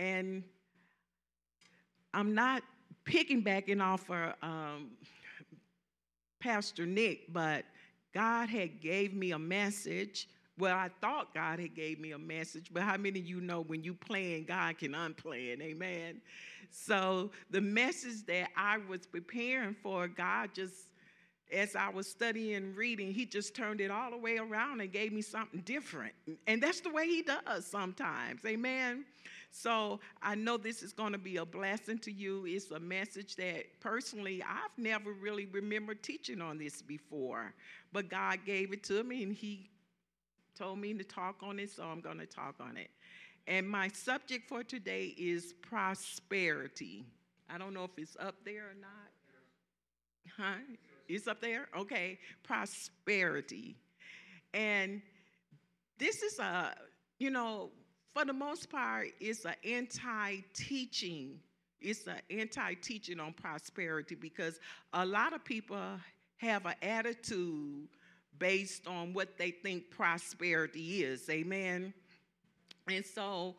[0.00, 0.42] And
[2.14, 2.62] I'm not
[3.04, 4.92] piggybacking off of um,
[6.40, 7.66] Pastor Nick, but
[8.14, 10.26] God had gave me a message.
[10.58, 13.60] Well, I thought God had gave me a message, but how many of you know
[13.60, 15.60] when you plan, God can unplan?
[15.60, 16.22] Amen.
[16.70, 20.86] So the message that I was preparing for, God just
[21.52, 24.90] as I was studying and reading, he just turned it all the way around and
[24.90, 26.14] gave me something different.
[26.46, 28.40] And that's the way he does sometimes.
[28.46, 29.04] Amen.
[29.50, 32.46] So I know this is going to be a blessing to you.
[32.46, 37.52] It's a message that personally I've never really remembered teaching on this before,
[37.92, 39.70] but God gave it to me and he
[40.56, 42.90] told me to talk on it, so I'm going to talk on it.
[43.46, 47.04] And my subject for today is prosperity.
[47.48, 49.10] I don't know if it's up there or not.
[50.36, 50.60] Huh?
[51.08, 51.66] It's up there?
[51.76, 52.18] Okay.
[52.44, 53.76] Prosperity.
[54.54, 55.02] And
[55.98, 56.74] this is a,
[57.18, 57.70] you know,
[58.14, 61.38] for the most part, it's an anti teaching.
[61.80, 64.58] It's an anti teaching on prosperity because
[64.92, 65.80] a lot of people
[66.38, 67.88] have an attitude
[68.38, 71.28] based on what they think prosperity is.
[71.30, 71.92] Amen.
[72.88, 73.56] And so,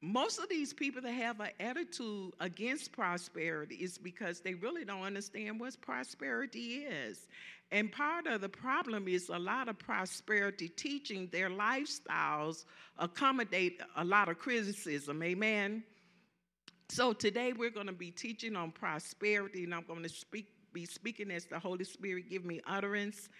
[0.00, 5.02] most of these people that have an attitude against prosperity is because they really don't
[5.02, 7.28] understand what prosperity is.
[7.72, 12.66] And part of the problem is a lot of prosperity teaching, their lifestyles
[12.98, 15.22] accommodate a lot of criticism.
[15.22, 15.82] Amen.
[16.90, 20.84] So today we're going to be teaching on prosperity, and I'm going to speak, be
[20.84, 23.30] speaking as the Holy Spirit give me utterance.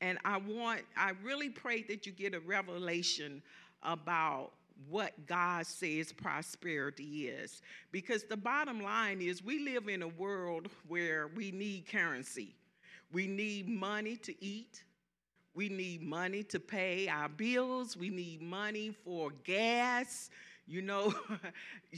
[0.00, 3.42] And I want, I really pray that you get a revelation
[3.82, 4.52] about
[4.88, 7.60] what God says prosperity is.
[7.90, 12.54] Because the bottom line is, we live in a world where we need currency.
[13.12, 14.84] We need money to eat.
[15.54, 17.96] We need money to pay our bills.
[17.96, 20.30] We need money for gas.
[20.66, 21.12] You know,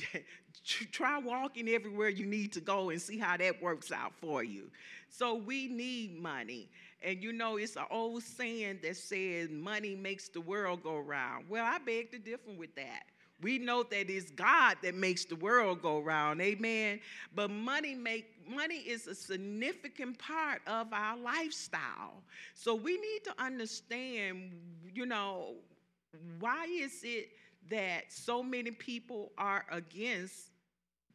[0.64, 4.70] try walking everywhere you need to go and see how that works out for you.
[5.08, 6.68] So we need money.
[7.02, 11.44] And you know, it's an old saying that says money makes the world go round.
[11.48, 13.04] Well, I beg to differ with that.
[13.42, 16.40] We know that it's God that makes the world go round.
[16.40, 17.00] Amen.
[17.34, 22.22] But money make money is a significant part of our lifestyle.
[22.54, 24.52] So we need to understand,
[24.92, 25.54] you know,
[26.40, 27.30] why is it
[27.70, 30.50] that so many people are against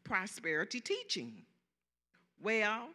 [0.03, 1.44] prosperity teaching?
[2.41, 2.90] Well,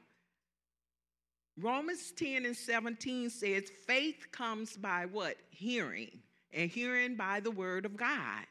[1.57, 5.37] Romans 10 and 17 says faith comes by what?
[5.51, 6.19] Hearing,
[6.53, 8.45] and hearing by the word of God.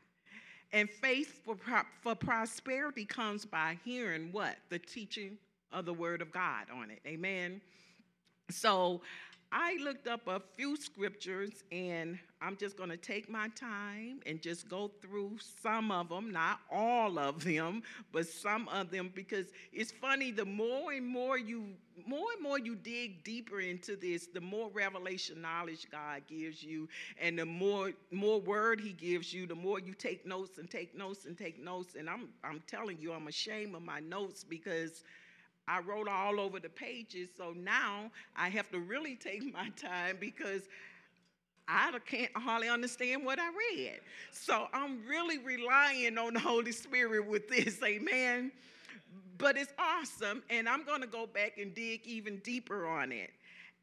[0.71, 1.55] And faith for,
[2.01, 4.55] for prosperity comes by hearing what?
[4.69, 5.37] The teaching
[5.73, 6.99] of the word of God on it.
[7.05, 7.59] Amen.
[8.49, 9.01] So
[9.55, 14.41] I looked up a few scriptures and I'm just going to take my time and
[14.41, 19.45] just go through some of them, not all of them, but some of them because
[19.71, 21.67] it's funny the more and more you
[22.07, 26.89] more and more you dig deeper into this, the more revelation knowledge God gives you
[27.21, 30.97] and the more more word he gives you, the more you take notes and take
[30.97, 35.03] notes and take notes and I'm I'm telling you I'm ashamed of my notes because
[35.67, 40.17] I wrote all over the pages, so now I have to really take my time
[40.19, 40.63] because
[41.67, 43.99] I can't hardly understand what I read.
[44.31, 48.51] So I'm really relying on the Holy Spirit with this, amen.
[49.37, 53.31] But it's awesome, and I'm going to go back and dig even deeper on it.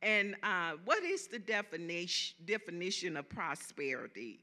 [0.03, 4.41] And uh, what is the definition, definition of prosperity?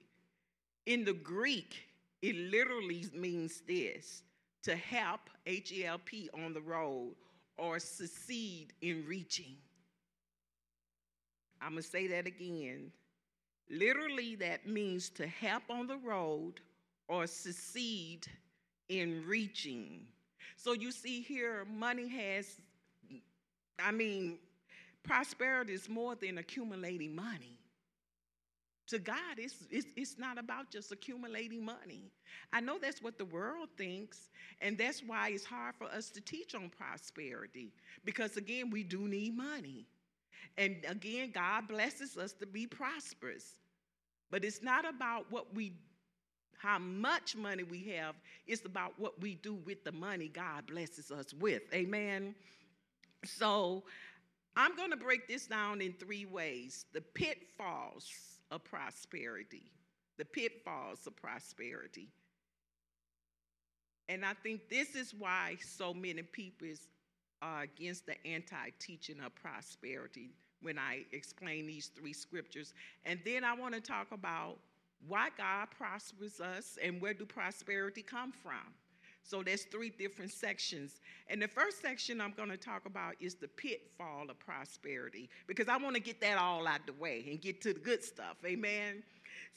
[0.85, 1.75] In the Greek,
[2.21, 4.23] it literally means this
[4.63, 7.13] to help, H E L P, on the road
[7.57, 9.55] or succeed in reaching.
[11.61, 12.91] I'm going to say that again.
[13.69, 16.61] Literally, that means to help on the road
[17.07, 18.27] or succeed
[18.89, 20.05] in reaching.
[20.55, 22.59] So you see here, money has,
[23.79, 24.37] I mean,
[25.03, 27.57] prosperity is more than accumulating money
[28.87, 32.11] to God, it's, it's, it's not about just accumulating money.
[32.53, 34.29] I know that's what the world thinks,
[34.61, 37.73] and that's why it's hard for us to teach on prosperity
[38.05, 39.85] because, again, we do need money.
[40.57, 43.55] And again, God blesses us to be prosperous.
[44.31, 45.73] But it's not about what we
[46.57, 48.15] how much money we have,
[48.47, 51.61] it's about what we do with the money God blesses us with.
[51.71, 52.33] Amen.
[53.23, 53.83] So,
[54.55, 59.71] I'm going to break this down in three ways the pitfalls of prosperity,
[60.17, 62.09] the pitfalls of prosperity.
[64.09, 66.67] And I think this is why so many people
[67.41, 72.73] are against the anti teaching of prosperity when I explain these three scriptures.
[73.05, 74.57] And then I want to talk about
[75.07, 78.73] why God prospers us and where do prosperity come from.
[79.27, 81.01] So there's three different sections.
[81.29, 85.67] And the first section I'm going to talk about is the pitfall of prosperity because
[85.67, 88.37] I want to get that all out the way and get to the good stuff.
[88.45, 89.03] Amen.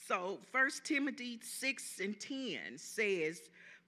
[0.09, 3.43] So 1 Timothy 6 and 10 says,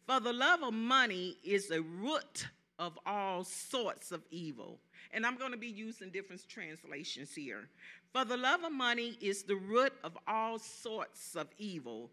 [0.06, 2.46] For the love of money is a root
[2.78, 4.78] of all sorts of evil.
[5.12, 7.68] And I'm going to be using different translations here.
[8.12, 12.10] For the love of money is the root of all sorts of evil,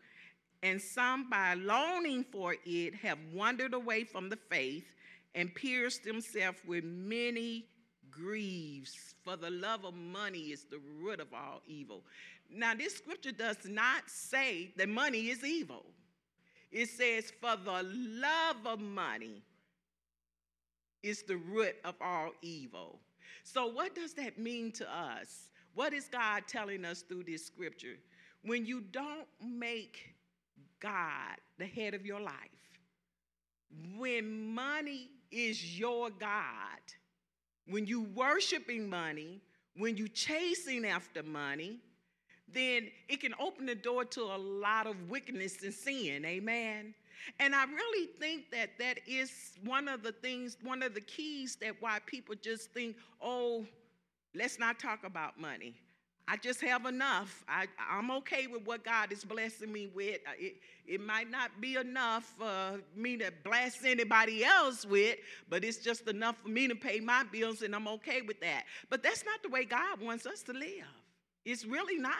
[0.62, 4.86] and some by longing for it have wandered away from the faith
[5.36, 7.66] and pierced themselves with many
[8.12, 9.16] griefs.
[9.24, 12.04] For the love of money is the root of all evil.
[12.52, 15.86] Now, this scripture does not say that money is evil.
[16.72, 19.44] It says, for the love of money
[21.04, 23.00] is the root of all evil.
[23.44, 25.50] So, what does that mean to us?
[25.76, 27.98] What is God telling us through this scripture?
[28.44, 30.14] When you don't make
[30.80, 32.36] God the head of your life,
[33.98, 36.80] when money is your God,
[37.68, 39.42] when you worshiping money,
[39.78, 41.80] when you chasing after money,
[42.52, 46.26] then it can open the door to a lot of wickedness and sin.
[46.26, 46.94] Amen.
[47.40, 49.32] And I really think that that is
[49.64, 53.66] one of the things, one of the keys that why people just think, oh,
[54.34, 55.75] let's not talk about money.
[56.31, 57.44] I just have enough.
[57.50, 60.20] I, I'm okay with what God is blessing me with.
[60.28, 65.18] Uh, it, it might not be enough for me to bless anybody else with,
[65.50, 68.66] but it's just enough for me to pay my bills, and I'm okay with that.
[68.92, 70.86] But that's not the way God wants us to live.
[71.46, 72.14] It's really not.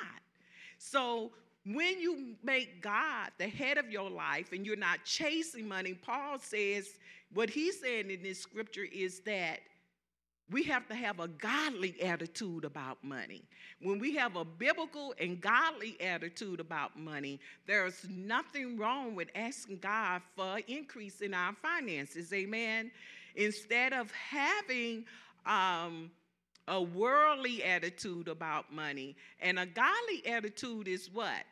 [0.80, 1.32] So
[1.66, 6.40] when you make God the head of your life and you're not chasing money, Paul
[6.40, 6.88] says,
[7.32, 9.60] what he's saying in this scripture is that
[10.52, 13.44] we have to have a godly attitude about money.
[13.82, 19.80] When we have a biblical and godly attitude about money, there's nothing wrong with asking
[19.80, 22.34] God for increase in our finances.
[22.34, 22.92] Amen.
[23.36, 25.06] Instead of having
[25.46, 26.12] um,
[26.70, 29.16] a worldly attitude about money.
[29.42, 31.44] And a godly attitude is what?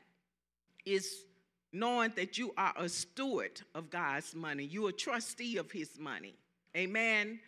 [0.86, 1.24] Is
[1.74, 6.36] knowing that you are a steward of God's money, you're a trustee of His money.
[6.76, 7.40] Amen.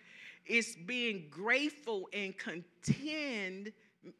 [0.50, 3.70] It's being grateful and content.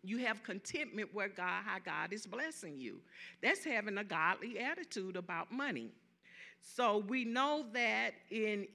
[0.04, 3.02] You have contentment where God, how God is blessing you.
[3.42, 5.90] That's having a godly attitude about money.
[6.62, 8.68] So we know that in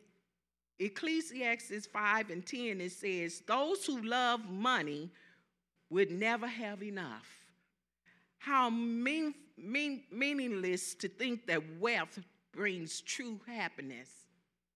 [0.80, 5.10] Ecclesiastes 5 and 10, it says, Those who love money
[5.90, 7.28] would never have enough.
[8.38, 12.18] How mean, mean, meaningless to think that wealth
[12.52, 14.23] brings true happiness.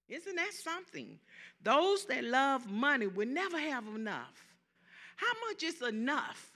[0.09, 1.19] Isn't that something?
[1.63, 4.45] Those that love money will never have enough.
[5.17, 6.53] How much is enough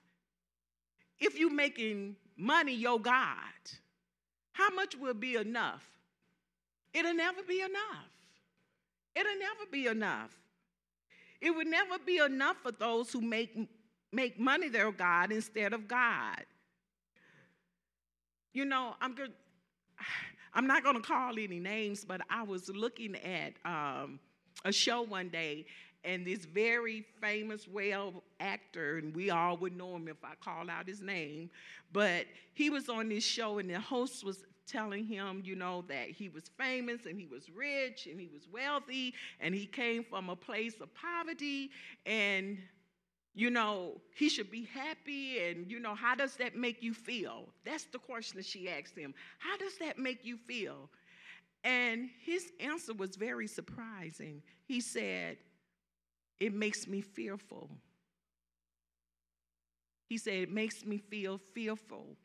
[1.19, 3.37] if you're making money your God?
[4.53, 5.87] How much will be enough?
[6.95, 8.09] It'll never be enough.
[9.15, 10.31] It'll never be enough.
[11.41, 13.69] It would never be enough for those who make,
[14.13, 16.45] make money their God instead of God.
[18.53, 19.33] You know, I'm good.
[20.55, 24.21] I'm not going to call any names, but I was looking at um,
[24.65, 25.67] a show one day,
[26.05, 30.69] and this very famous, well actor, and we all would know him if I call
[30.69, 31.51] out his name,
[31.93, 36.09] but he was on this show, and the host was telling him, you know, that
[36.09, 40.31] he was famous and he was rich and he was wealthy and he came from
[40.31, 41.71] a place of poverty
[42.07, 42.59] and,
[43.35, 45.39] you know, he should be happy.
[45.41, 47.49] And, you know, how does that make you feel?
[47.65, 49.15] That's the question that she asked him.
[49.39, 50.91] How does that make you feel?
[51.65, 54.43] And his answer was very surprising.
[54.67, 55.39] He said,
[56.41, 57.71] It makes me fearful.
[60.09, 62.17] He said, It makes me feel fearful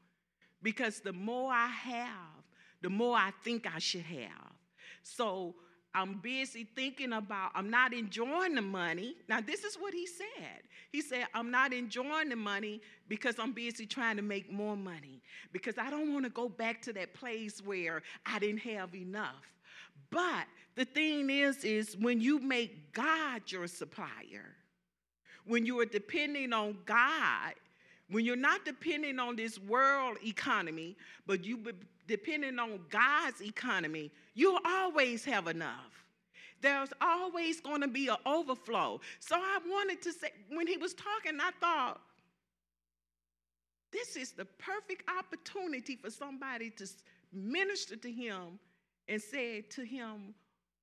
[0.61, 2.43] because the more I have,
[2.81, 4.53] the more I think I should have.
[5.03, 5.55] So
[5.97, 9.15] I'm busy thinking about, I'm not enjoying the money.
[9.27, 10.61] Now, this is what he said.
[10.91, 15.23] He said, I'm not enjoying the money because I'm busy trying to make more money,
[15.51, 19.43] because I don't want to go back to that place where I didn't have enough.
[20.11, 24.55] But the thing is, is when you make God your supplier,
[25.45, 27.53] when you are depending on God
[28.09, 31.57] when you're not depending on this world economy, but you
[32.07, 36.05] depending on God's economy, you'll always have enough.
[36.61, 38.99] There's always going to be an overflow.
[39.19, 42.01] So I wanted to say, when he was talking, I thought,
[43.91, 46.87] this is the perfect opportunity for somebody to
[47.31, 48.59] minister to him
[49.07, 50.33] and say to him,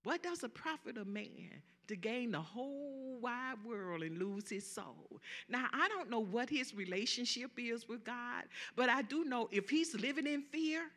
[0.04, 4.68] What does a profit a man to gain the whole wide world and lose his
[4.68, 5.20] soul.
[5.48, 8.44] Now, I don't know what his relationship is with God,
[8.76, 10.90] but I do know if he's living in fear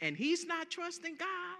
[0.00, 1.58] and he's not trusting God,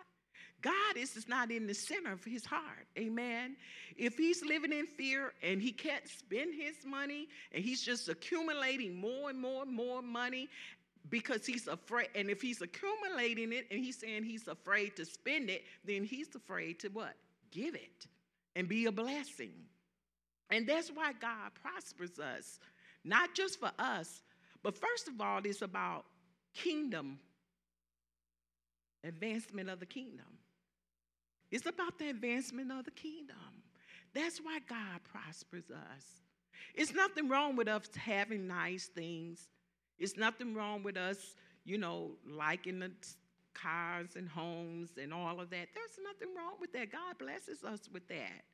[0.64, 2.86] God is, is not in the center of his heart.
[2.98, 3.56] Amen.
[3.96, 8.94] If he's living in fear and he can't spend his money and he's just accumulating
[8.94, 10.48] more and more and more money
[11.10, 15.50] because he's afraid, and if he's accumulating it and he's saying he's afraid to spend
[15.50, 17.14] it, then he's afraid to what?
[17.50, 18.06] Give it
[18.56, 19.52] and be a blessing.
[20.50, 22.58] And that's why God prospers us,
[23.04, 24.22] not just for us,
[24.62, 26.06] but first of all, it's about
[26.54, 27.18] kingdom,
[29.04, 30.26] advancement of the kingdom.
[31.50, 33.36] It's about the advancement of the kingdom.
[34.14, 36.04] That's why God prospers us.
[36.74, 39.48] It's nothing wrong with us having nice things.
[39.98, 41.18] It's nothing wrong with us,
[41.64, 42.90] you know, liking the
[43.54, 45.68] cars and homes and all of that.
[45.74, 46.90] There's nothing wrong with that.
[46.90, 48.44] God blesses us with that.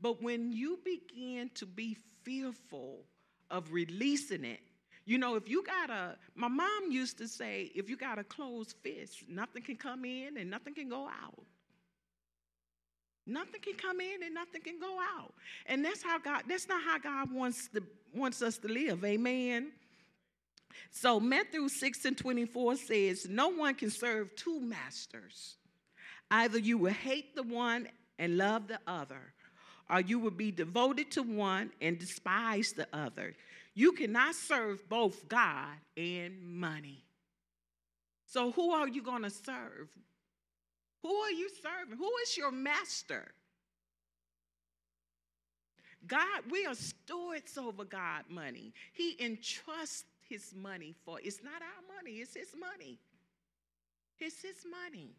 [0.00, 3.04] But when you begin to be fearful
[3.50, 4.60] of releasing it,
[5.06, 8.24] you know, if you got a, my mom used to say, if you got a
[8.24, 11.44] closed fist, nothing can come in and nothing can go out.
[13.26, 15.32] Nothing can come in and nothing can go out.
[15.66, 17.82] And that's how God, that's not how God wants, to,
[18.14, 19.04] wants us to live.
[19.04, 19.72] Amen.
[20.90, 25.56] So Matthew 6 and 24 says, No one can serve two masters.
[26.30, 29.32] Either you will hate the one and love the other,
[29.90, 33.34] or you will be devoted to one and despise the other.
[33.74, 37.04] You cannot serve both God and money.
[38.26, 39.88] So, who are you going to serve?
[41.02, 41.98] Who are you serving?
[41.98, 43.32] Who is your master?
[46.06, 48.72] God, we are stewards over God money.
[48.92, 52.98] He entrusts his money for it's not our money, it's his money.
[54.18, 55.10] It's his money.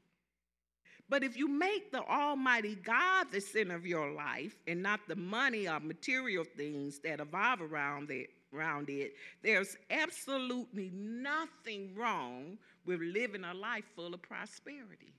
[1.07, 5.15] But if you make the Almighty God the center of your life and not the
[5.15, 13.00] money or material things that evolve around it, around it, there's absolutely nothing wrong with
[13.01, 15.13] living a life full of prosperity.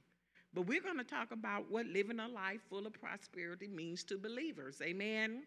[0.55, 4.17] But we're going to talk about what living a life full of prosperity means to
[4.17, 4.81] believers.
[4.83, 5.43] Amen.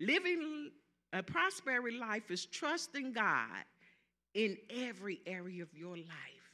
[0.00, 0.70] Living
[1.12, 3.64] a prosperity life is trusting God
[4.34, 6.50] in every area of your life,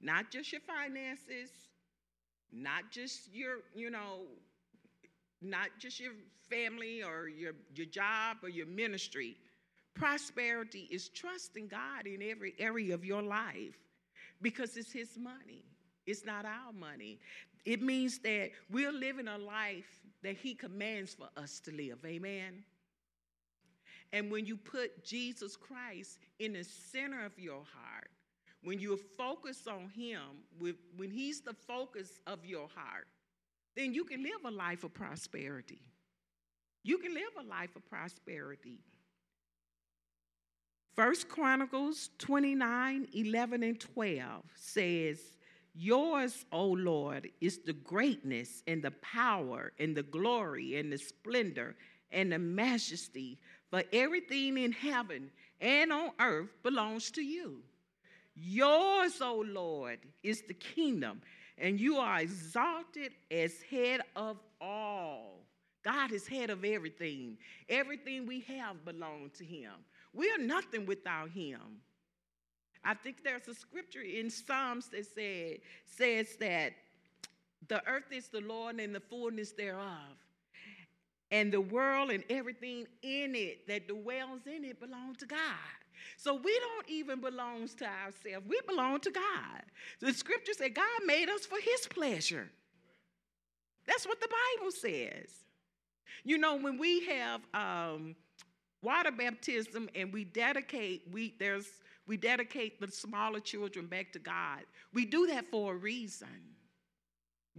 [0.00, 1.50] not just your finances,
[2.52, 4.20] not just your, you know,
[5.42, 6.12] not just your
[6.48, 9.36] family or your, your job or your ministry.
[9.94, 13.78] Prosperity is trusting God in every area of your life
[14.42, 15.64] because it's His money,
[16.06, 17.18] it's not our money.
[17.64, 21.98] It means that we're living a life that He commands for us to live.
[22.04, 22.64] Amen.
[24.12, 28.10] And when you put Jesus Christ in the center of your heart,
[28.62, 30.20] when you focus on Him,
[30.58, 33.06] when He's the focus of your heart,
[33.76, 35.80] then you can live a life of prosperity.
[36.82, 38.78] You can live a life of prosperity.
[40.94, 45.18] First Chronicles 29 11 and 12 says,
[45.74, 51.74] Yours, O Lord, is the greatness and the power and the glory and the splendor
[52.12, 53.38] and the majesty,
[53.70, 57.60] for everything in heaven and on earth belongs to you.
[58.36, 61.22] Yours, O Lord, is the kingdom,
[61.58, 65.40] and you are exalted as head of all.
[65.84, 67.36] God is head of everything.
[67.68, 69.72] Everything we have belongs to Him.
[70.12, 71.60] We are nothing without Him.
[72.84, 76.72] I think there's a scripture in Psalms that said, says that
[77.68, 80.16] the earth is the Lord and the fullness thereof.
[81.34, 85.40] And the world and everything in it that dwells in it belong to God.
[86.16, 88.46] So we don't even belong to ourselves.
[88.46, 89.62] We belong to God.
[89.98, 92.48] The scripture said God made us for his pleasure.
[93.84, 95.28] That's what the Bible says.
[96.22, 98.14] You know, when we have um,
[98.80, 101.66] water baptism and we dedicate, we there's
[102.06, 104.60] we dedicate the smaller children back to God.
[104.92, 106.28] We do that for a reason.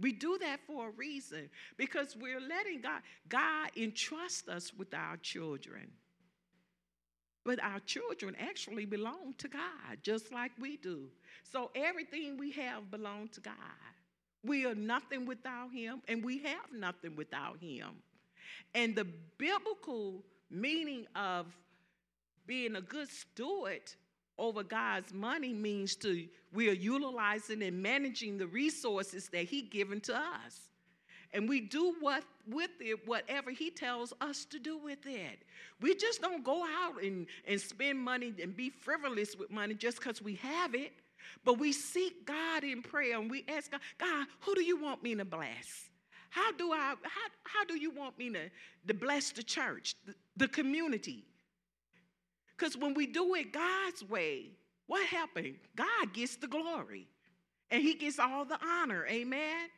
[0.00, 5.16] We do that for a reason because we're letting God, God entrust us with our
[5.16, 5.90] children.
[7.44, 11.08] But our children actually belong to God, just like we do.
[11.44, 13.54] So everything we have belongs to God.
[14.44, 17.88] We are nothing without Him, and we have nothing without Him.
[18.74, 19.06] And the
[19.38, 21.46] biblical meaning of
[22.46, 23.82] being a good steward
[24.38, 30.00] over God's money means to we are utilizing and managing the resources that He given
[30.02, 30.66] to us.
[31.32, 35.40] And we do what with it whatever he tells us to do with it.
[35.80, 39.98] We just don't go out and, and spend money and be frivolous with money just
[39.98, 40.92] because we have it.
[41.44, 45.02] But we seek god in prayer and we ask god god who do you want
[45.02, 45.90] me to bless?
[46.30, 48.48] How do i how, how do you want me to,
[48.86, 51.24] to bless the church the, the community
[52.56, 54.50] because when we do it god's way
[54.86, 57.08] what happened god gets the glory
[57.70, 59.06] And he gets all the honor.
[59.08, 59.68] Amen.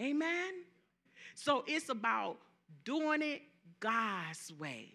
[0.00, 0.52] Amen.
[1.34, 2.36] So it's about
[2.84, 3.42] doing it
[3.80, 4.94] God's way.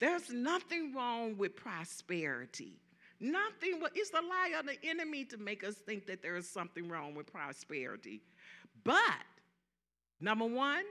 [0.00, 2.80] There's nothing wrong with prosperity.
[3.20, 6.88] Nothing, it's a lie of the enemy to make us think that there is something
[6.88, 8.22] wrong with prosperity.
[8.82, 8.96] But,
[10.20, 10.84] number one,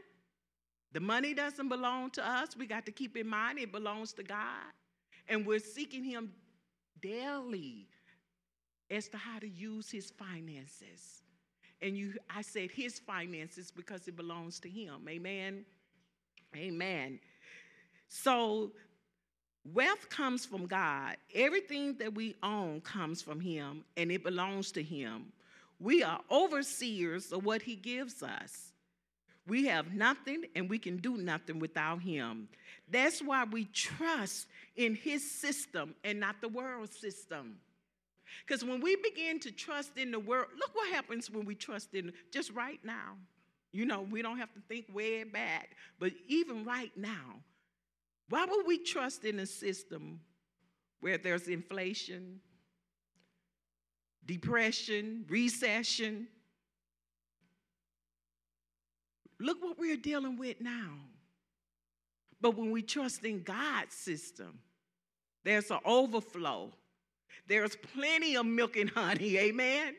[0.91, 2.55] the money doesn't belong to us.
[2.57, 4.73] We got to keep in mind it belongs to God.
[5.27, 6.31] And we're seeking Him
[7.01, 7.87] daily
[8.89, 11.21] as to how to use His finances.
[11.81, 15.07] And you, I said His finances because it belongs to Him.
[15.07, 15.65] Amen.
[16.55, 17.19] Amen.
[18.07, 18.71] So
[19.73, 21.17] Wealth comes from God.
[21.35, 25.31] Everything that we own comes from Him and it belongs to Him.
[25.79, 28.68] We are overseers of what He gives us.
[29.49, 32.47] We have nothing and we can do nothing without Him.
[32.89, 37.57] That's why we trust in His system and not the world system.
[38.45, 41.93] Because when we begin to trust in the world, look what happens when we trust
[41.93, 43.17] in just right now.
[43.71, 47.41] You know, we don't have to think way back, but even right now,
[48.29, 50.19] why would we trust in a system
[51.01, 52.39] where there's inflation,
[54.25, 56.27] depression, recession?
[59.39, 60.93] Look what we're dealing with now.
[62.41, 64.59] But when we trust in God's system,
[65.43, 66.71] there's an overflow.
[67.47, 69.95] There's plenty of milk and honey, amen?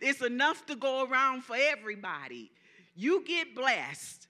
[0.00, 2.50] It's enough to go around for everybody.
[2.94, 4.28] You get blessed,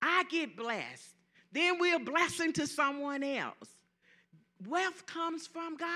[0.00, 1.14] I get blessed
[1.52, 3.68] then we're a blessing to someone else.
[4.66, 5.88] Wealth comes from God.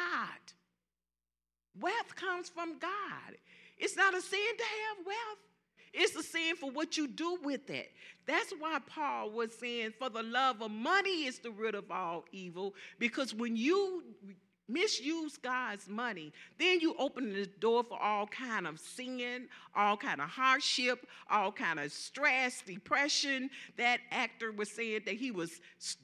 [1.78, 3.36] Wealth comes from God.
[3.78, 5.43] It's not a sin to have wealth.
[5.94, 7.92] It's a sin for what you do with it.
[8.26, 12.24] That's why Paul was saying, for the love of money is the root of all
[12.32, 12.74] evil.
[12.98, 14.02] Because when you
[14.68, 19.46] misuse God's money, then you open the door for all kind of sin,
[19.76, 23.50] all kind of hardship, all kind of stress, depression.
[23.76, 25.61] That actor was saying that he was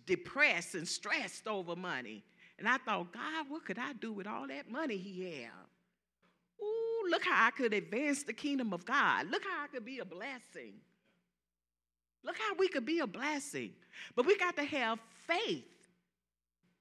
[0.07, 2.23] depressed and stressed over money.
[2.59, 5.51] And I thought, God, what could I do with all that money he had?
[6.63, 9.31] Ooh, look how I could advance the kingdom of God.
[9.31, 10.75] Look how I could be a blessing.
[12.23, 13.73] Look how we could be a blessing.
[14.15, 15.65] But we got to have faith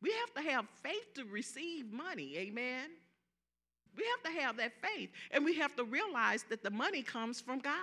[0.01, 2.89] we have to have faith to receive money, amen?
[3.97, 5.09] We have to have that faith.
[5.31, 7.73] And we have to realize that the money comes from God.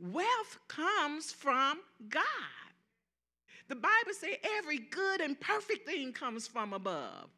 [0.00, 1.78] Wealth comes from
[2.08, 2.24] God.
[3.68, 7.30] The Bible says every good and perfect thing comes from above.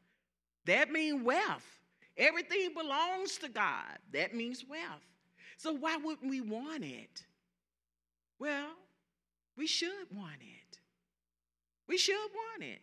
[0.64, 1.75] That means wealth.
[2.18, 3.98] Everything belongs to God.
[4.12, 5.04] That means wealth.
[5.58, 7.24] So why wouldn't we want it?
[8.38, 8.68] Well,
[9.56, 10.78] we should want it.
[11.88, 12.80] We should want it.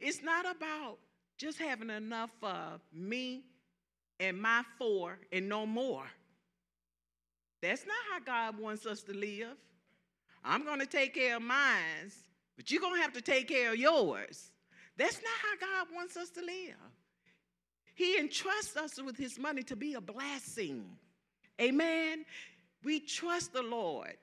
[0.00, 0.98] It's not about
[1.36, 3.44] just having enough for me
[4.20, 6.04] and my four and no more.
[7.62, 9.56] That's not how God wants us to live.
[10.44, 12.12] I'm going to take care of mine,
[12.56, 14.50] but you're going to have to take care of yours.
[14.96, 16.76] That's not how God wants us to live.
[17.96, 20.84] He entrusts us with his money to be a blessing.
[21.60, 22.24] Amen.
[22.84, 24.16] We trust the Lord.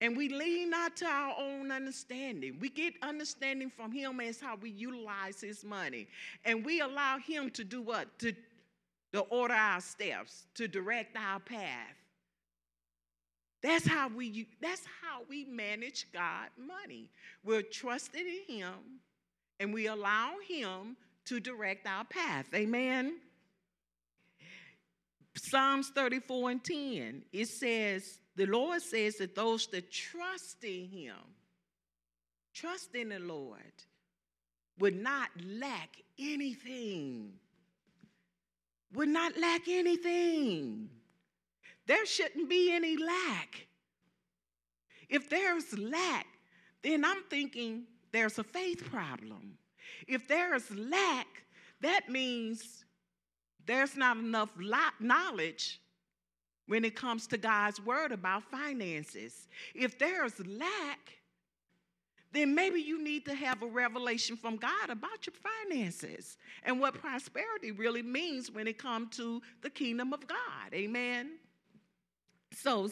[0.00, 2.58] And we lean not to our own understanding.
[2.60, 6.06] We get understanding from Him as how we utilize His money.
[6.44, 8.16] And we allow Him to do what?
[8.20, 8.32] To,
[9.12, 11.96] to order our steps, to direct our path.
[13.60, 17.10] That's how we that's how we manage God money.
[17.42, 19.00] We're trusting in him
[19.58, 20.96] and we allow him
[21.28, 22.46] to direct our path.
[22.54, 23.18] Amen.
[25.36, 31.16] Psalms 34 and 10, it says, the Lord says that those that trust in Him,
[32.54, 33.60] trust in the Lord,
[34.78, 37.32] would not lack anything.
[38.94, 40.88] Would not lack anything.
[41.86, 43.66] There shouldn't be any lack.
[45.08, 46.26] If there's lack,
[46.82, 49.58] then I'm thinking there's a faith problem.
[50.06, 51.26] If there's lack,
[51.80, 52.84] that means
[53.66, 54.50] there's not enough
[55.00, 55.80] knowledge
[56.66, 59.48] when it comes to God's word about finances.
[59.74, 61.18] If there's lack,
[62.32, 66.94] then maybe you need to have a revelation from God about your finances and what
[66.94, 70.74] prosperity really means when it comes to the kingdom of God.
[70.74, 71.38] Amen.
[72.52, 72.90] So,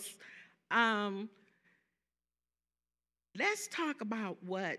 [0.70, 1.28] um,
[3.36, 4.78] let's talk about what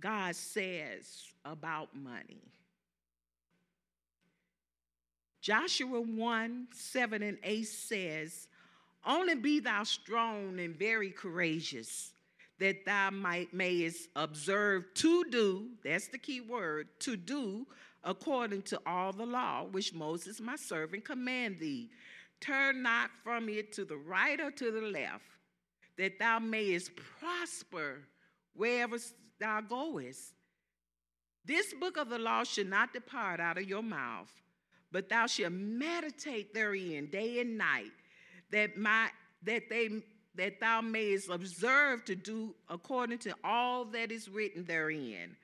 [0.00, 2.42] God says about money.
[5.40, 8.48] Joshua 1 7 and 8 says,
[9.06, 12.12] Only be thou strong and very courageous,
[12.58, 17.66] that thou might mayest observe to do, that's the key word, to do
[18.04, 21.90] according to all the law which Moses my servant command thee.
[22.40, 25.24] Turn not from it to the right or to the left,
[25.98, 28.00] that thou mayest prosper
[28.54, 28.96] wherever
[29.44, 30.32] thou goest.
[31.44, 34.32] This book of the law should not depart out of your mouth,
[34.90, 37.92] but thou shalt meditate therein day and night,
[38.50, 39.10] that my
[39.42, 40.02] that they
[40.36, 45.36] that thou mayest observe to do according to all that is written therein.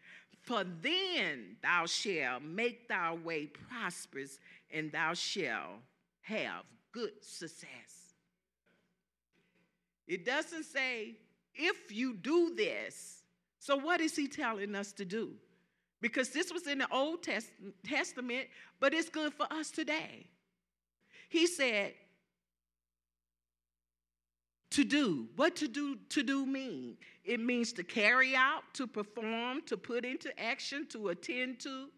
[0.42, 4.38] For then thou shalt make thy way prosperous,
[4.72, 5.82] and thou shalt
[6.22, 8.14] have good success.
[10.08, 11.16] It doesn't say
[11.54, 13.19] if you do this.
[13.61, 15.35] So, what is he telling us to do?
[16.01, 17.23] Because this was in the Old
[17.85, 18.49] Testament,
[18.81, 20.27] but it's good for us today.
[21.29, 21.92] He said,
[24.70, 25.29] to do.
[25.37, 26.96] What to do to do mean?
[27.25, 31.88] It means to carry out, to perform, to put into action, to attend to.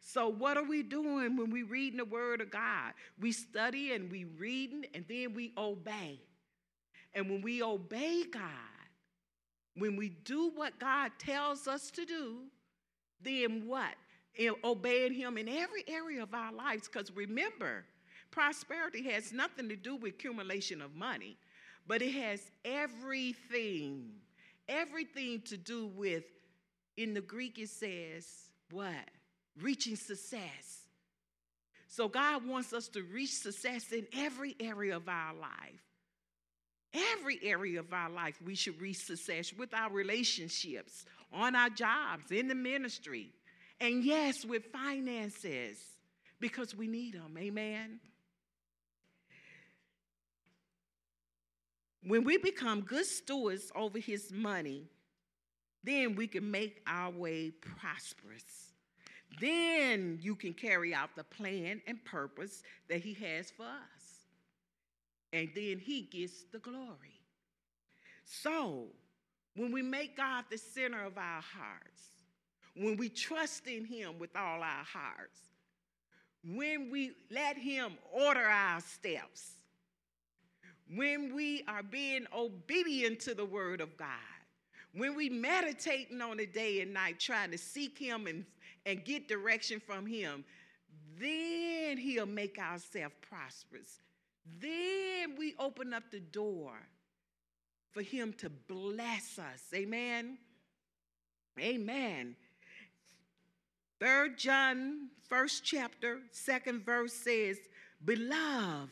[0.00, 2.92] So what are we doing when we reading the word of God?
[3.18, 6.20] We study and we reading and then we obey.
[7.14, 8.42] And when we obey God,
[9.80, 12.38] when we do what God tells us to do,
[13.20, 13.94] then what?
[14.36, 17.84] In obeying him in every area of our lives because remember,
[18.30, 21.36] prosperity has nothing to do with accumulation of money
[21.88, 24.10] but it has everything,
[24.68, 26.24] everything to do with,
[26.98, 28.26] in the Greek it says,
[28.70, 29.10] what?
[29.60, 30.82] Reaching success.
[31.88, 35.80] So God wants us to reach success in every area of our life.
[36.94, 42.30] Every area of our life, we should reach success with our relationships, on our jobs,
[42.30, 43.30] in the ministry,
[43.80, 45.78] and yes, with finances,
[46.40, 47.36] because we need them.
[47.38, 48.00] Amen.
[52.02, 54.88] When we become good stewards over his money,
[55.84, 58.72] then we can make our way prosperous.
[59.40, 63.97] Then you can carry out the plan and purpose that he has for us.
[65.32, 67.20] And then he gets the glory.
[68.24, 68.86] So,
[69.56, 72.02] when we make God the center of our hearts,
[72.74, 75.40] when we trust in him with all our hearts,
[76.44, 79.54] when we let him order our steps,
[80.94, 84.08] when we are being obedient to the word of God,
[84.94, 88.44] when we meditating on it day and night, trying to seek him and,
[88.86, 90.44] and get direction from him,
[91.20, 93.98] then he'll make ourselves prosperous.
[94.60, 96.72] Then we open up the door
[97.92, 99.62] for him to bless us.
[99.74, 100.38] Amen.
[101.58, 102.36] Amen.
[104.00, 107.58] Third John, first chapter, second verse says,
[108.04, 108.90] Beloved,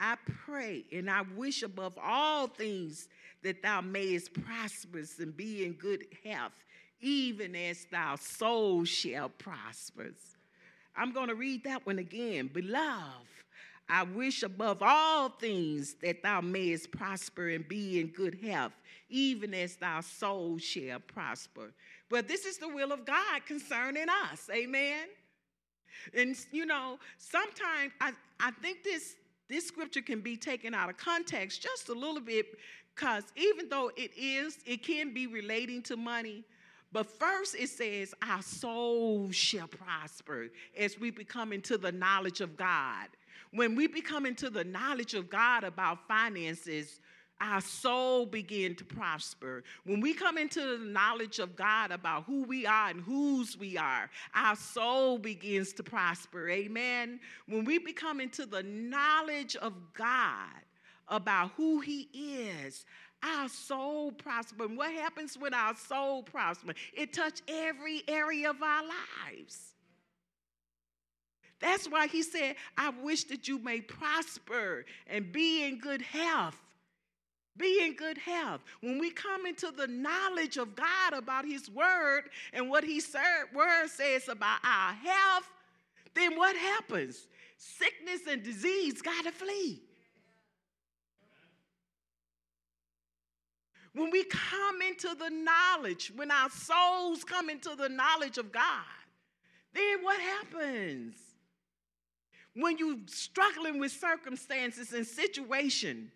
[0.00, 3.08] I pray and I wish above all things
[3.42, 6.52] that thou mayest prosper and be in good health,
[7.00, 10.10] even as thy soul shall prosper.
[10.96, 12.50] I'm going to read that one again.
[12.52, 13.28] Beloved,
[13.88, 18.72] I wish above all things that thou mayest prosper and be in good health,
[19.08, 21.72] even as thy soul shall prosper.
[22.08, 24.50] But this is the will of God concerning us.
[24.52, 25.06] Amen.
[26.14, 29.14] And you know, sometimes I, I think this
[29.48, 32.46] this scripture can be taken out of context just a little bit
[32.94, 36.44] because even though it is, it can be relating to money.
[36.92, 42.56] But first, it says, Our soul shall prosper as we become into the knowledge of
[42.56, 43.08] God.
[43.52, 47.00] When we become into the knowledge of God about finances,
[47.40, 49.62] our soul begin to prosper.
[49.84, 53.76] When we come into the knowledge of God about who we are and whose we
[53.76, 56.48] are, our soul begins to prosper.
[56.48, 57.20] Amen.
[57.46, 60.48] When we become into the knowledge of God
[61.08, 62.86] about who He is,
[63.22, 64.64] our soul prosper.
[64.64, 66.74] And what happens when our soul prosper?
[66.92, 69.75] It touches every area of our lives.
[71.60, 76.60] That's why he said, I wish that you may prosper and be in good health
[77.56, 78.62] be in good health.
[78.80, 83.14] When we come into the knowledge of God about His Word and what His
[83.54, 85.48] Word says about our health,
[86.14, 87.26] then what happens?
[87.56, 89.82] Sickness and disease got to flee.
[93.94, 98.84] When we come into the knowledge, when our souls come into the knowledge of God,
[99.72, 101.16] then what happens?
[102.56, 106.10] When you're struggling with circumstances and situation,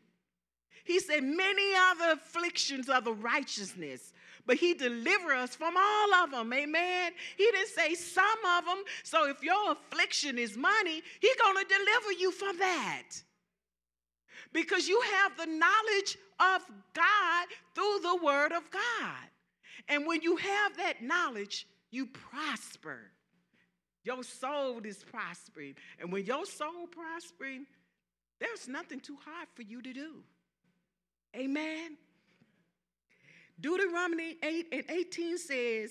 [0.85, 4.15] he said, Many other afflictions of the righteousness,
[4.47, 6.51] but he deliver us from all of them.
[6.51, 7.13] Amen.
[7.37, 8.25] He didn't say some
[8.57, 8.79] of them.
[9.03, 13.09] So if your affliction is money, he's going to deliver you from that.
[14.55, 16.63] Because you have the knowledge of
[16.95, 19.29] God through the word of God.
[19.89, 23.11] And when you have that knowledge, you prosper.
[24.05, 25.75] Your soul is prospering.
[26.01, 27.67] And when your soul prospering,
[28.39, 30.23] there's nothing too hard for you to do.
[31.37, 31.97] Amen.
[33.61, 35.91] Deuteronomy 8 and 18 says,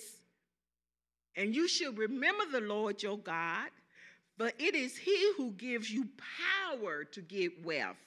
[1.35, 3.69] And you should remember the Lord your God,
[4.37, 6.07] for it is he who gives you
[6.67, 7.97] power to get wealth.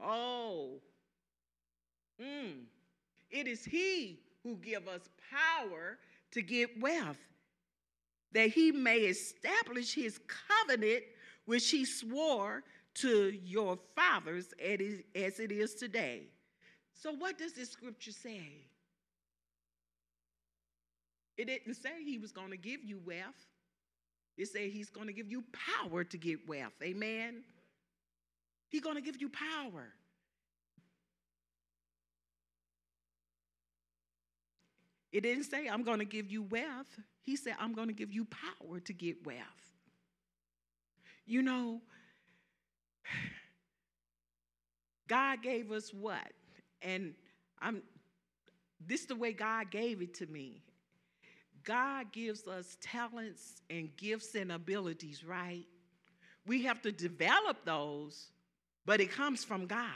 [0.00, 0.80] Oh,
[2.22, 2.60] mm.
[3.30, 5.98] it is he who give us power
[6.32, 7.18] to get wealth,
[8.32, 11.02] that he may establish his covenant
[11.46, 12.62] which he swore
[12.94, 16.22] to your fathers as it is today.
[16.94, 18.42] So, what does this scripture say?
[21.36, 23.46] It didn't say he was going to give you wealth.
[24.36, 26.74] It said he's going to give you power to get wealth.
[26.82, 27.42] Amen.
[28.68, 29.86] He's going to give you power.
[35.12, 36.98] It didn't say, I'm going to give you wealth.
[37.22, 39.38] He said, I'm going to give you power to get wealth.
[41.26, 41.80] You know,
[45.08, 46.32] God gave us what?
[46.82, 47.14] And
[47.60, 47.82] I'm
[48.84, 50.62] this the way God gave it to me.
[51.64, 55.66] God gives us talents and gifts and abilities, right?
[56.46, 58.30] We have to develop those,
[58.86, 59.86] but it comes from God.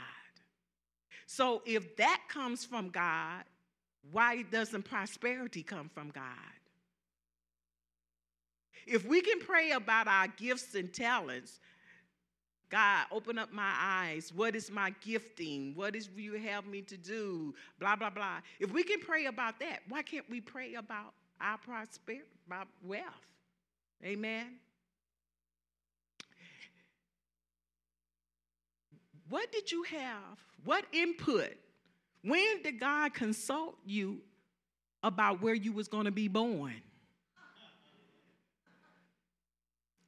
[1.25, 3.43] So if that comes from God,
[4.11, 6.23] why doesn't prosperity come from God?
[8.85, 11.59] If we can pray about our gifts and talents,
[12.69, 14.31] God, open up my eyes.
[14.33, 15.73] What is my gifting?
[15.75, 17.53] What is you have me to do?
[17.79, 18.39] Blah, blah, blah.
[18.59, 23.03] If we can pray about that, why can't we pray about our prosperity, about wealth?
[24.03, 24.57] Amen.
[29.29, 30.39] What did you have?
[30.63, 31.53] What input?
[32.23, 34.21] When did God consult you
[35.03, 36.81] about where you was going to be born?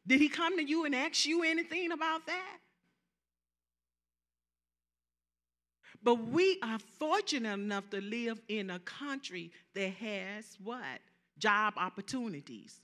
[0.07, 2.57] Did he come to you and ask you anything about that?
[6.01, 11.01] But we are fortunate enough to live in a country that has what?
[11.37, 12.79] Job opportunities.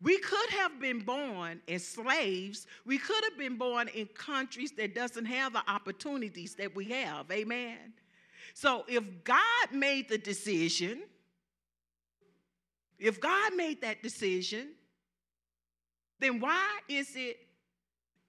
[0.00, 2.66] We could have been born as slaves.
[2.84, 7.30] We could have been born in countries that doesn't have the opportunities that we have.
[7.32, 7.94] Amen.
[8.54, 11.02] So if God made the decision,
[12.98, 14.68] if God made that decision,
[16.20, 17.38] then why is it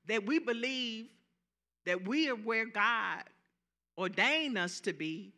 [0.08, 1.08] that we believe
[1.86, 3.24] that we are where God
[3.98, 5.34] ordained us to be?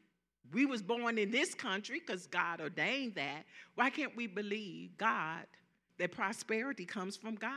[0.54, 3.46] We was born in this country because God ordained that.
[3.76, 5.46] Why can't we believe God
[5.98, 7.52] that prosperity comes from God?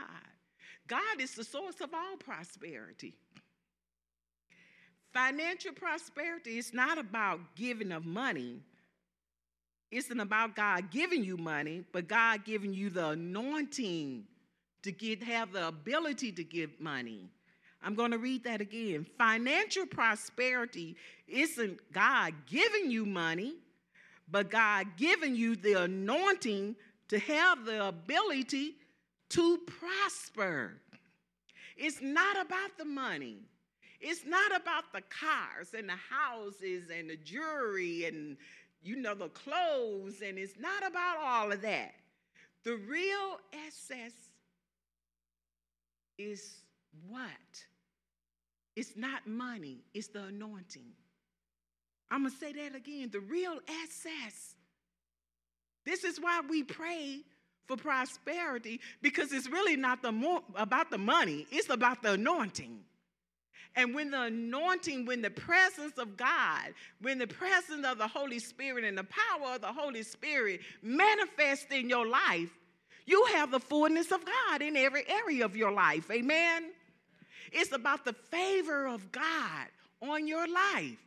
[0.87, 3.15] God is the source of all prosperity.
[5.13, 8.61] Financial prosperity is not about giving of money.
[9.91, 14.25] It's not about God giving you money, but God giving you the anointing
[14.85, 17.27] to get, have the ability to give money.
[17.83, 19.05] I'm going to read that again.
[19.17, 20.95] Financial prosperity
[21.27, 23.55] isn't God giving you money,
[24.29, 26.75] but God giving you the anointing
[27.09, 28.75] to have the ability
[29.29, 30.73] to prosper.
[31.75, 33.37] It's not about the money.
[33.99, 38.37] It's not about the cars and the houses and the jewelry and
[38.83, 41.95] you know the clothes and it's not about all of that.
[42.63, 44.13] The real essence
[46.17, 46.61] is
[47.09, 47.29] what?
[48.75, 50.91] It's not money, it's the anointing.
[52.11, 53.09] I'm going to say that again.
[53.11, 54.55] The real access.
[55.85, 57.21] This is why we pray
[57.65, 62.79] for prosperity because it's really not the mo- about the money, it's about the anointing.
[63.77, 68.39] And when the anointing, when the presence of God, when the presence of the Holy
[68.39, 72.49] Spirit and the power of the Holy Spirit manifest in your life,
[73.05, 76.09] you have the fullness of God in every area of your life.
[76.11, 76.71] Amen.
[77.51, 79.67] It's about the favor of God
[80.01, 80.99] on your life.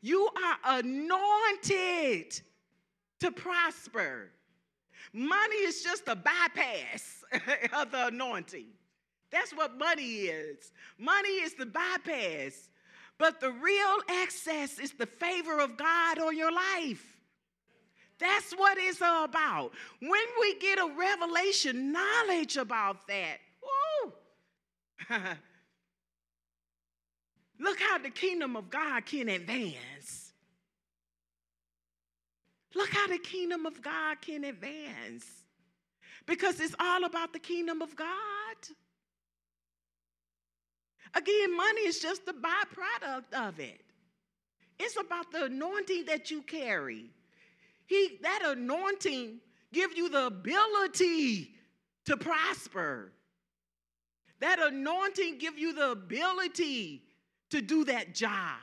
[0.00, 2.40] You are anointed
[3.20, 4.30] to prosper.
[5.12, 7.24] Money is just a bypass
[7.72, 8.66] of the anointing.
[9.30, 10.72] That's what money is.
[10.98, 12.68] Money is the bypass.
[13.18, 17.17] But the real access is the favor of God on your life.
[18.18, 19.70] That's what it's about.
[20.00, 24.12] When we get a revelation knowledge about that, woo,
[27.60, 30.32] look how the kingdom of God can advance.
[32.74, 35.24] Look how the kingdom of God can advance.
[36.26, 38.06] Because it's all about the kingdom of God.
[41.14, 43.80] Again, money is just the byproduct of it.
[44.78, 47.10] It's about the anointing that you carry.
[47.88, 49.40] He that anointing
[49.72, 51.54] give you the ability
[52.04, 53.12] to prosper.
[54.40, 57.02] That anointing give you the ability
[57.50, 58.60] to do that job.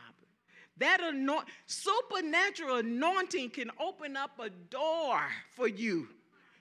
[0.78, 5.20] That anoint, supernatural anointing can open up a door
[5.56, 6.08] for you.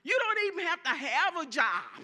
[0.02, 2.00] You don't even have to have a job.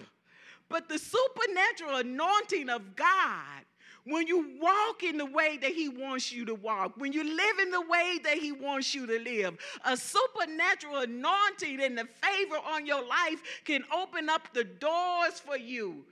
[0.69, 3.65] But the supernatural anointing of God,
[4.05, 7.59] when you walk in the way that He wants you to walk, when you live
[7.59, 12.57] in the way that He wants you to live, a supernatural anointing and the favor
[12.65, 16.03] on your life can open up the doors for you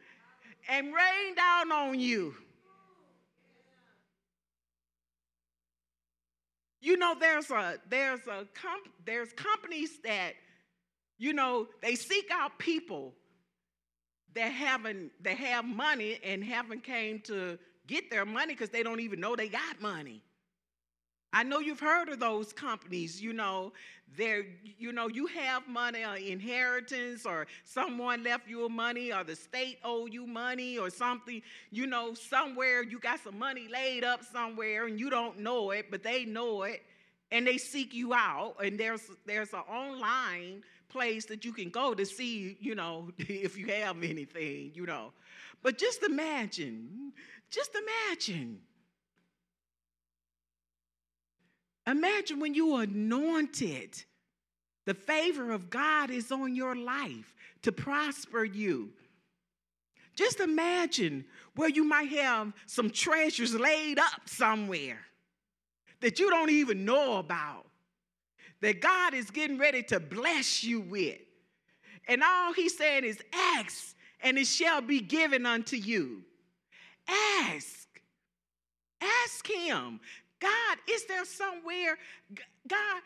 [0.67, 2.36] and rain down on you.
[6.82, 10.34] You know, there's a there's a comp, there's companies that,
[11.17, 13.13] you know, they seek out people
[14.34, 17.58] that haven't that have money and haven't came to
[17.89, 20.21] get their money because they don't even know they got money.
[21.32, 23.71] I know you've heard of those companies, you know,
[24.17, 29.36] they're, you know, you have money or inheritance or someone left you money or the
[29.36, 34.23] state owe you money or something, you know, somewhere you got some money laid up
[34.23, 36.82] somewhere and you don't know it, but they know it
[37.32, 41.93] and they seek you out and there's there's an online place that you can go
[41.93, 45.12] to see, you know, if you have anything, you know.
[45.62, 47.13] But just imagine,
[47.49, 48.59] just imagine.
[51.88, 54.03] Imagine when you are anointed,
[54.85, 58.89] the favor of God is on your life to prosper you.
[60.15, 64.99] Just imagine where you might have some treasures laid up somewhere
[66.01, 67.65] that you don't even know about
[68.62, 71.19] that God is getting ready to bless you with.
[72.07, 76.23] And all he's saying is, ask, and it shall be given unto you.
[77.10, 77.88] Ask.
[79.02, 80.00] Ask him.
[80.39, 81.98] God, is there somewhere,
[82.67, 83.02] God,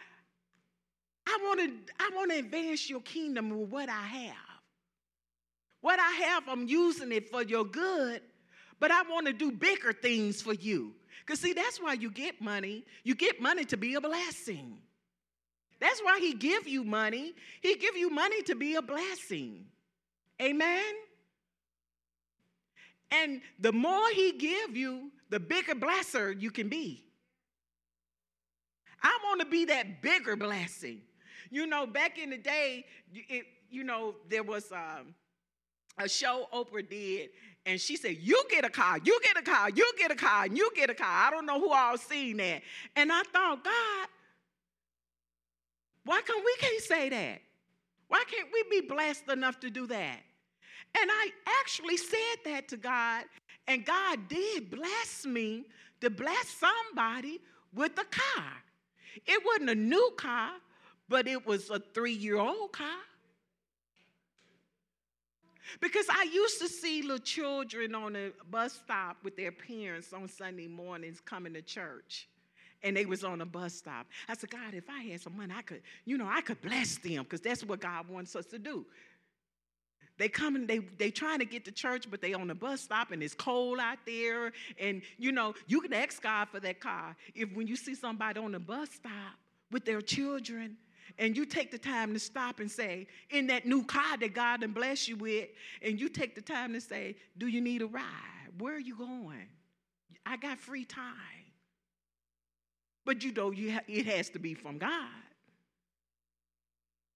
[1.28, 4.36] I want to I want to advance your kingdom with what I have.
[5.82, 8.22] What I have, I'm using it for your good,
[8.80, 10.94] but I want to do bigger things for you.
[11.26, 12.86] Because see, that's why you get money.
[13.04, 14.78] You get money to be a blessing.
[15.80, 17.34] That's why he give you money.
[17.62, 19.66] He give you money to be a blessing.
[20.42, 20.94] Amen.
[23.14, 27.04] And the more he give you, the bigger blesser you can be.
[29.02, 31.02] I want to be that bigger blessing.
[31.52, 35.14] You know, back in the day, it, you know, there was um,
[36.00, 37.30] a show Oprah did,
[37.66, 40.46] and she said, You get a car, you get a car, you get a car,
[40.46, 41.28] and you get a car.
[41.28, 42.62] I don't know who all seen that.
[42.96, 44.08] And I thought, God,
[46.06, 47.42] why can't we can't say that?
[48.08, 50.20] Why can't we be blessed enough to do that?
[51.00, 53.26] And I actually said that to God,
[53.68, 55.66] and God did bless me
[56.02, 57.40] to bless somebody
[57.74, 58.46] with a car.
[59.26, 60.52] It wasn't a new car,
[61.10, 63.00] but it was a three year old car.
[65.80, 70.28] Because I used to see little children on a bus stop with their parents on
[70.28, 72.28] Sunday mornings coming to church
[72.84, 74.08] and they was on a bus stop.
[74.28, 76.98] I said, God, if I had some money, I could, you know, I could bless
[76.98, 78.86] them because that's what God wants us to do.
[80.18, 82.82] They come and they they trying to get to church, but they on the bus
[82.82, 84.52] stop and it's cold out there.
[84.80, 87.16] And you know, you can ask God for that car.
[87.34, 89.36] If when you see somebody on the bus stop
[89.72, 90.78] with their children,
[91.18, 94.62] and you take the time to stop and say, in that new car that God
[94.62, 95.50] done bless you with,
[95.82, 98.04] and you take the time to say, Do you need a ride?
[98.58, 99.48] Where are you going?
[100.26, 101.14] I got free time.
[103.06, 105.10] But you know, you ha- it has to be from God.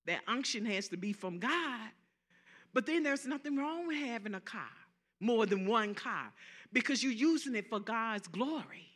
[0.05, 1.89] That unction has to be from God.
[2.73, 4.69] But then there's nothing wrong with having a car,
[5.19, 6.31] more than one car,
[6.73, 8.87] because you're using it for God's glory.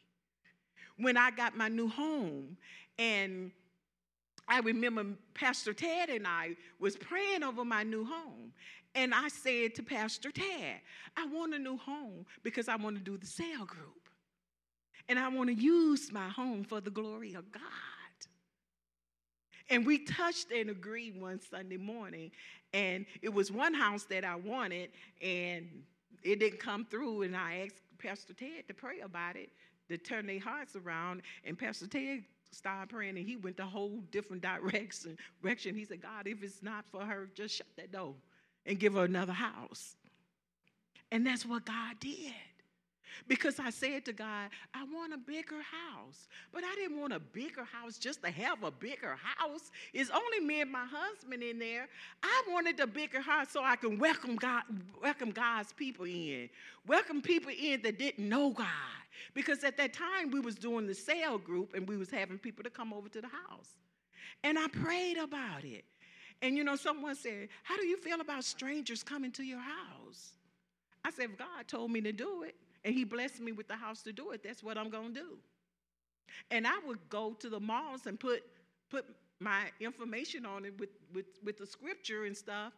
[0.98, 2.58] When I got my new home,
[3.00, 3.52] and
[4.48, 8.52] I remember Pastor Ted and I was praying over my new home.
[8.94, 10.82] And I said to Pastor Ted,
[11.16, 14.10] I want a new home because I want to do the cell group.
[15.08, 17.62] And I want to use my home for the glory of God.
[19.70, 22.32] And we touched and agreed one Sunday morning.
[22.74, 24.90] And it was one house that I wanted,
[25.22, 25.68] and
[26.24, 27.24] it didn't come through.
[27.24, 29.50] And I asked Pastor Ted to pray about it,
[29.90, 31.22] to turn their hearts around.
[31.44, 35.18] And Pastor Ted started praying, and he went a whole different direction.
[35.42, 35.76] Direction.
[35.76, 38.16] He said, God, if it's not for her, just shut that door
[38.66, 39.96] and give her another house.
[41.12, 42.34] And that's what God did.
[43.28, 46.28] Because I said to God, I want a bigger house.
[46.52, 49.72] But I didn't want a bigger house just to have a bigger house.
[49.94, 51.88] It's only me and my husband in there.
[52.24, 54.64] I wanted a bigger house so I can welcome God,
[55.02, 56.50] welcome God's people in.
[56.88, 58.68] Welcome people in that didn't know God.
[59.34, 62.64] Because at that time we was doing the cell group and we was having people
[62.64, 63.70] to come over to the house.
[64.44, 65.86] And I prayed about it.
[66.42, 70.32] And you know, someone said, How do you feel about strangers coming to your house?
[71.04, 73.76] I said, if God told me to do it and He blessed me with the
[73.76, 75.38] house to do it, that's what I'm going to do.
[76.50, 78.44] And I would go to the malls and put,
[78.90, 79.06] put
[79.40, 82.74] my information on it with, with, with the scripture and stuff.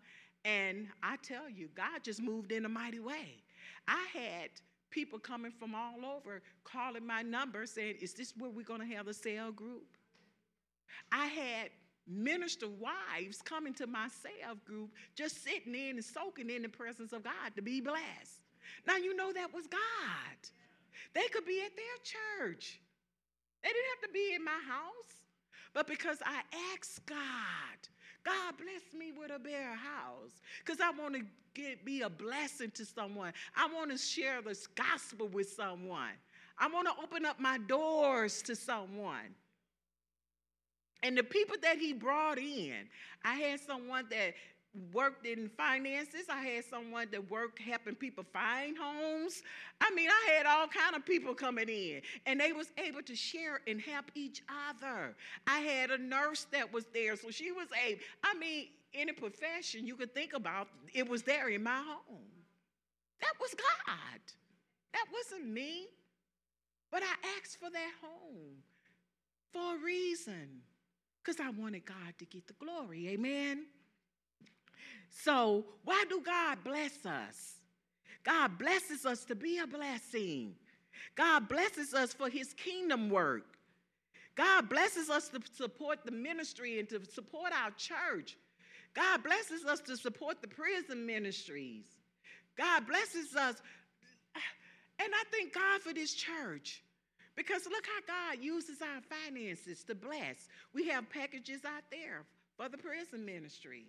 [0.45, 3.41] And I tell you, God just moved in a mighty way.
[3.87, 4.49] I had
[4.89, 8.95] people coming from all over calling my number saying, Is this where we're going to
[8.95, 9.87] have a cell group?
[11.11, 11.69] I had
[12.07, 17.13] minister wives coming to my cell group, just sitting in and soaking in the presence
[17.13, 18.42] of God to be blessed.
[18.87, 20.39] Now, you know that was God.
[21.13, 22.79] They could be at their church,
[23.61, 25.23] they didn't have to be in my house.
[25.73, 27.17] But because I asked God,
[28.23, 32.85] God bless me with a bare house because I want to be a blessing to
[32.85, 33.33] someone.
[33.55, 36.11] I want to share this gospel with someone.
[36.59, 39.35] I want to open up my doors to someone.
[41.01, 42.87] And the people that he brought in,
[43.25, 44.35] I had someone that
[44.91, 46.25] worked in finances.
[46.29, 49.43] I had someone that worked helping people find homes.
[49.79, 53.15] I mean, I had all kind of people coming in, and they was able to
[53.15, 55.15] share and help each other.
[55.45, 58.01] I had a nurse that was there, so she was able.
[58.23, 62.31] I mean, any profession you could think about, it was there in my home.
[63.21, 64.19] That was God.
[64.93, 65.87] That wasn't me.
[66.91, 68.57] But I asked for that home
[69.51, 70.61] for a reason,
[71.23, 73.09] because I wanted God to get the glory.
[73.09, 73.65] Amen.
[75.21, 77.59] So, why do God bless us?
[78.23, 80.55] God blesses us to be a blessing.
[81.15, 83.45] God blesses us for his kingdom work.
[84.35, 88.37] God blesses us to support the ministry and to support our church.
[88.95, 91.85] God blesses us to support the prison ministries.
[92.57, 93.61] God blesses us.
[94.99, 96.83] And I thank God for this church
[97.35, 100.47] because look how God uses our finances to bless.
[100.73, 102.23] We have packages out there
[102.57, 103.85] for the prison ministry.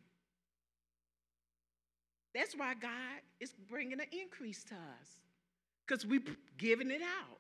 [2.35, 5.21] That's why God is bringing an increase to us
[5.87, 6.23] because we're
[6.59, 7.39] giving it out.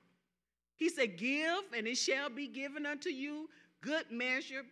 [0.76, 3.48] He said, Give, and it shall be given unto you,
[3.80, 4.62] good measure.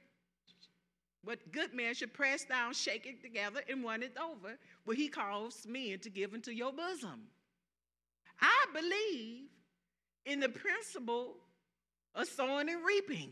[1.24, 5.66] But good measure, pressed down, shake it together, and run it over, where he calls
[5.68, 7.28] men to give into your bosom.
[8.40, 9.44] I believe
[10.26, 11.36] in the principle
[12.16, 13.30] of sowing and reaping.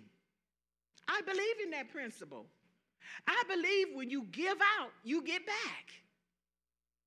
[1.09, 2.47] I believe in that principle.
[3.27, 5.91] I believe when you give out, you get back.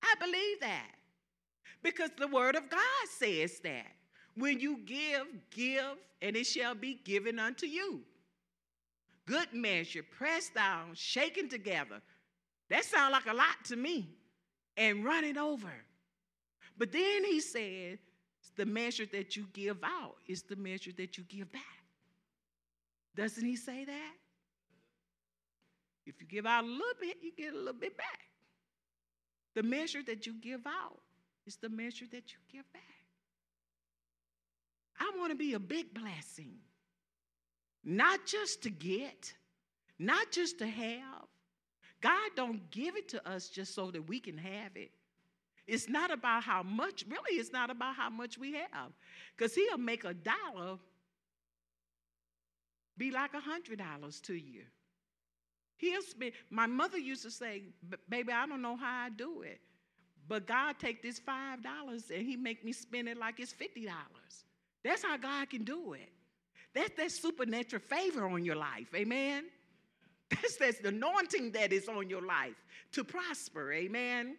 [0.03, 0.91] I believe that
[1.81, 3.87] because the word of God says that.
[4.35, 8.01] When you give, give, and it shall be given unto you.
[9.27, 12.01] Good measure, pressed down, shaken together.
[12.69, 14.09] That sounds like a lot to me.
[14.75, 15.71] And running over.
[16.79, 17.99] But then he said,
[18.55, 21.61] the measure that you give out is the measure that you give back.
[23.15, 24.13] Doesn't he say that?
[26.05, 28.19] If you give out a little bit, you get a little bit back.
[29.55, 30.99] The measure that you give out
[31.45, 32.81] is the measure that you give back.
[34.99, 36.55] I want to be a big blessing,
[37.83, 39.33] not just to get,
[39.99, 41.27] not just to have.
[42.01, 44.91] God don't give it to us just so that we can have it.
[45.65, 48.91] It's not about how much, really, it's not about how much we have.
[49.35, 50.77] Because he'll make a dollar
[52.97, 54.63] be like a hundred dollars to you.
[55.83, 56.31] He'll spend.
[56.49, 57.63] My mother used to say,
[58.07, 59.59] "Baby, I don't know how I do it,
[60.27, 63.85] but God take this five dollars and He make me spend it like it's fifty
[63.85, 64.45] dollars.
[64.83, 66.09] That's how God can do it.
[66.73, 68.87] That's that supernatural favor on your life.
[68.95, 69.45] Amen.
[70.29, 72.55] That's that's the anointing that is on your life
[72.93, 73.71] to prosper.
[73.71, 74.37] Amen.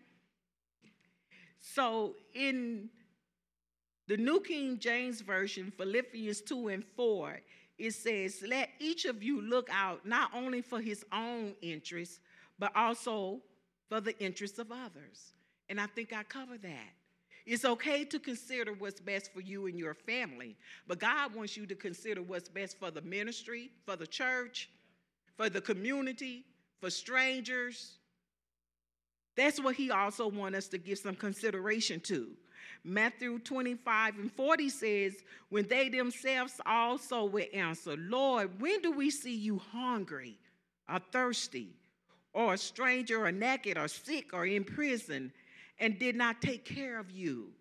[1.60, 2.88] So in
[4.08, 7.40] the New King James Version, Philippians 2 and 4,
[7.78, 12.20] it says, Let each of you look out not only for his own interests,
[12.58, 13.40] but also
[13.88, 15.32] for the interests of others.
[15.68, 16.92] And I think I cover that.
[17.46, 20.56] It's okay to consider what's best for you and your family,
[20.86, 24.70] but God wants you to consider what's best for the ministry, for the church,
[25.36, 26.46] for the community,
[26.80, 27.98] for strangers.
[29.36, 32.28] That's what He also wants us to give some consideration to.
[32.84, 35.14] Matthew 25 and 40 says,
[35.48, 40.38] When they themselves also will answer, Lord, when do we see you hungry
[40.88, 41.70] or thirsty,
[42.34, 45.32] or a stranger, or naked, or sick, or in prison,
[45.78, 47.52] and did not take care of you?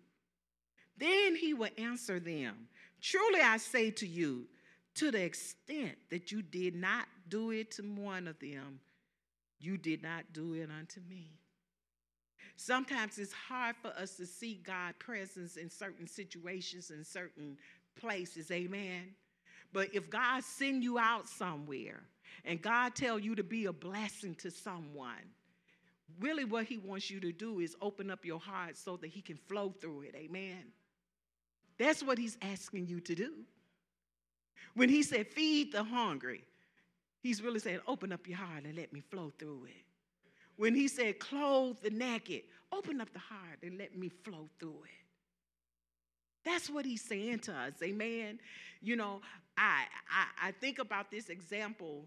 [0.98, 2.68] Then he will answer them,
[3.00, 4.46] Truly I say to you,
[4.96, 8.80] to the extent that you did not do it to one of them,
[9.58, 11.32] you did not do it unto me.
[12.56, 17.56] Sometimes it's hard for us to see God's presence in certain situations in certain
[18.00, 18.50] places.
[18.50, 19.14] Amen.
[19.72, 22.00] But if God send you out somewhere
[22.44, 25.32] and God tell you to be a blessing to someone,
[26.20, 29.20] really what he wants you to do is open up your heart so that he
[29.20, 30.14] can flow through it.
[30.14, 30.64] Amen.
[31.76, 33.32] That's what he's asking you to do.
[34.74, 36.44] When he said, feed the hungry,
[37.20, 39.84] he's really saying, open up your heart and let me flow through it.
[40.56, 42.42] When he said, clothe the naked,
[42.72, 45.04] open up the heart and let me flow through it.
[46.44, 48.38] That's what he's saying to us, amen.
[48.82, 49.20] You know,
[49.56, 52.04] I, I, I think about this example,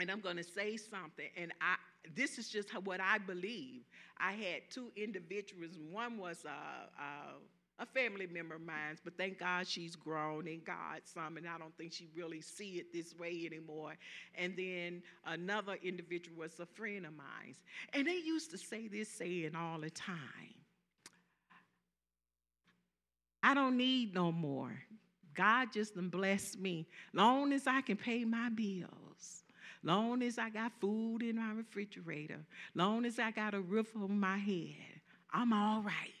[0.00, 1.76] and I'm going to say something, and I
[2.16, 3.82] this is just what I believe.
[4.18, 5.76] I had two individuals.
[5.90, 7.34] One was a, a,
[7.80, 11.56] a family member of mine, but thank God she's grown in God some, and I
[11.58, 13.94] don't think she really see it this way anymore.
[14.36, 17.56] And then another individual was a friend of mine,
[17.94, 20.14] and they used to say this saying all the time.
[23.42, 24.72] I don't need no more.
[25.34, 26.86] God just bless me.
[27.14, 29.44] Long as I can pay my bills.
[29.82, 32.40] Long as I got food in my refrigerator.
[32.74, 35.00] Long as I got a roof over my head.
[35.32, 36.19] I'm all right.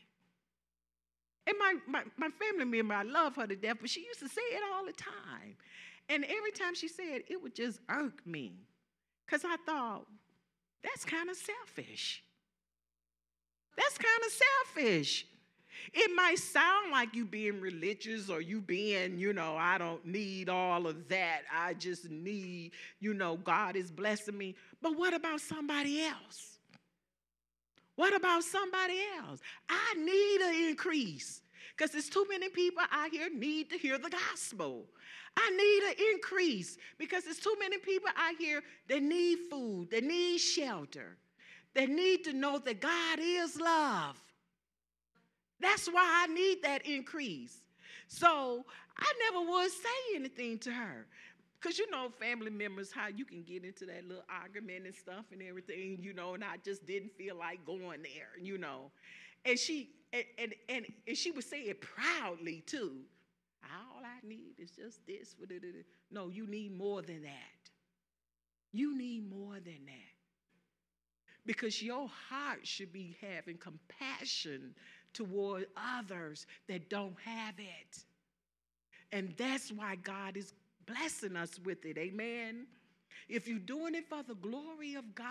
[1.46, 4.28] And my, my, my family member, I love her to death, but she used to
[4.28, 5.56] say it all the time.
[6.08, 8.52] And every time she said it, it would just irk me.
[9.24, 10.06] Because I thought,
[10.82, 12.22] that's kind of selfish.
[13.76, 15.26] That's kind of selfish.
[15.92, 20.48] It might sound like you being religious or you being, you know, I don't need
[20.48, 21.42] all of that.
[21.52, 24.56] I just need, you know, God is blessing me.
[24.82, 26.49] But what about somebody else?
[28.00, 29.40] What about somebody else?
[29.68, 31.42] I need an increase
[31.76, 34.86] because there's too many people out here need to hear the gospel.
[35.36, 40.02] I need an increase because there's too many people out here that need food, that
[40.02, 41.18] need shelter,
[41.74, 44.16] that need to know that God is love.
[45.60, 47.60] That's why I need that increase.
[48.08, 48.64] So
[48.96, 51.06] I never would say anything to her.
[51.60, 55.26] Because you know, family members, how you can get into that little argument and stuff
[55.32, 58.90] and everything, you know, and I just didn't feel like going there, you know.
[59.44, 62.96] And she and and, and, and she would say it proudly too.
[63.62, 65.36] All I need is just this.
[66.10, 67.70] No, you need more than that.
[68.72, 70.14] You need more than that.
[71.44, 74.74] Because your heart should be having compassion
[75.12, 78.04] toward others that don't have it.
[79.12, 80.54] And that's why God is
[80.90, 81.98] blessing us with it.
[81.98, 82.66] Amen.
[83.28, 85.26] If you're doing it for the glory of God,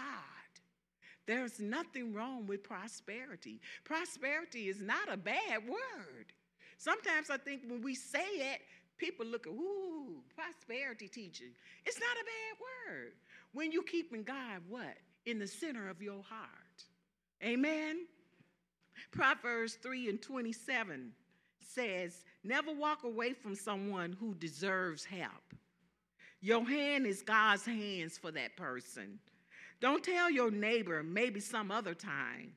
[1.28, 3.62] there's nothing wrong with prosperity.
[3.84, 6.34] Prosperity is not a bad word.
[6.78, 8.62] Sometimes I think when we say it,
[8.98, 11.52] people look at, ooh, prosperity teaching.
[11.86, 13.14] It's not a bad word.
[13.54, 14.98] When you keeping God what?
[15.26, 16.84] In the center of your heart.
[17.44, 18.08] Amen.
[19.12, 21.12] Proverbs 3 and 27
[21.70, 25.54] says, Never walk away from someone who deserves help.
[26.42, 29.20] Your hand is God's hands for that person.
[29.82, 32.54] Don't tell your neighbor maybe some other time,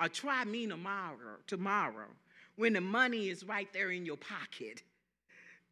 [0.00, 2.08] or try me tomorrow, tomorrow
[2.56, 4.82] when the money is right there in your pocket.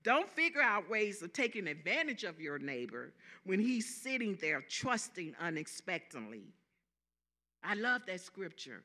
[0.03, 3.13] Don't figure out ways of taking advantage of your neighbor
[3.45, 6.43] when he's sitting there trusting unexpectedly.
[7.63, 8.83] I love that scripture.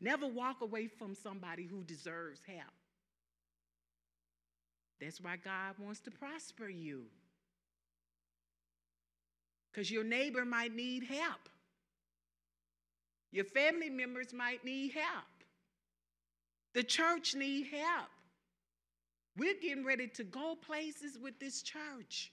[0.00, 2.77] Never walk away from somebody who deserves help.
[5.00, 7.04] That's why God wants to prosper you.
[9.70, 11.48] Because your neighbor might need help.
[13.30, 15.24] Your family members might need help.
[16.74, 18.08] The church need help.
[19.36, 22.32] We're getting ready to go places with this church.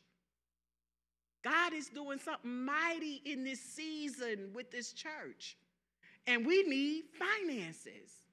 [1.44, 5.58] God is doing something mighty in this season with this church.
[6.26, 8.25] And we need finances.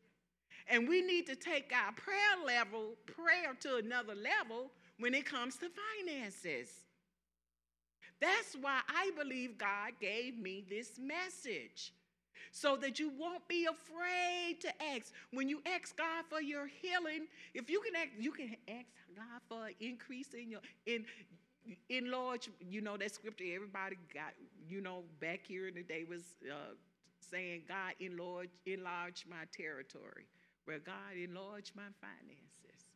[0.73, 2.17] And we need to take our prayer
[2.47, 6.71] level, prayer to another level when it comes to finances.
[8.23, 11.93] That's why I believe God gave me this message.
[12.53, 15.13] So that you won't be afraid to ask.
[15.31, 19.41] When you ask God for your healing, if you can ask, you can ask God
[19.49, 21.05] for an increase in your in
[21.89, 24.33] enlarge, you know that scripture everybody got,
[24.69, 26.75] you know, back here in the day was uh,
[27.31, 30.27] saying, God, enlarge, enlarge my territory,
[30.65, 32.87] where God enlarge my finances.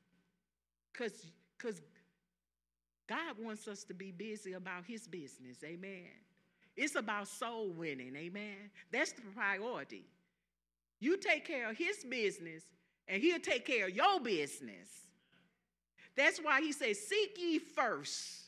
[0.92, 1.26] Because
[1.58, 1.80] because
[3.08, 5.58] God wants us to be busy about his business.
[5.64, 6.10] Amen.
[6.76, 8.14] It's about soul winning.
[8.16, 8.70] Amen.
[8.92, 10.04] That's the priority.
[11.00, 12.64] You take care of his business,
[13.08, 14.88] and he'll take care of your business.
[16.16, 18.46] That's why he says, Seek ye first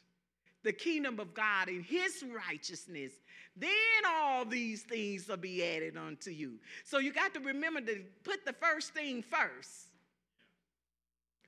[0.65, 3.13] the kingdom of God and his righteousness,
[3.61, 3.71] then
[4.07, 6.55] all these things will be added unto you.
[6.85, 9.89] So you got to remember to put the first thing first.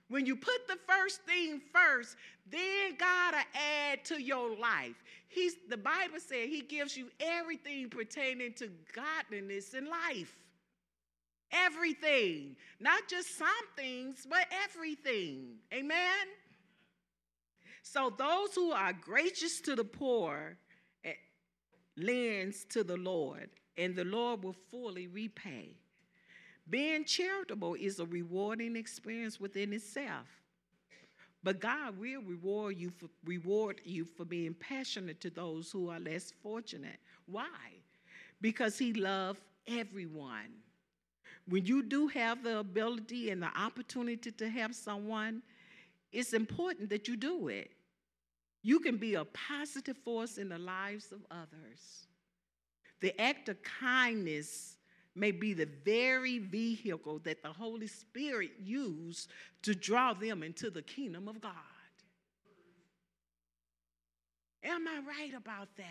[0.09, 2.17] When you put the first thing first,
[2.51, 4.97] then God will add to your life.
[5.29, 10.37] He's, the Bible said he gives you everything pertaining to godliness in life.
[11.53, 12.57] Everything.
[12.81, 15.59] Not just some things, but everything.
[15.73, 16.27] Amen?
[17.83, 20.57] So those who are gracious to the poor
[21.97, 25.77] lends to the Lord, and the Lord will fully repay.
[26.69, 30.27] Being charitable is a rewarding experience within itself.
[31.43, 35.99] But God will reward you for, reward you for being passionate to those who are
[35.99, 36.99] less fortunate.
[37.27, 37.49] Why?
[38.41, 40.53] Because He loves everyone.
[41.49, 45.43] When you do have the ability and the opportunity to help someone,
[46.13, 47.71] it's important that you do it.
[48.63, 52.07] You can be a positive force in the lives of others.
[53.01, 54.77] The act of kindness
[55.15, 59.31] may be the very vehicle that the Holy Spirit used
[59.63, 61.53] to draw them into the kingdom of God.
[64.63, 65.87] Am I right about that?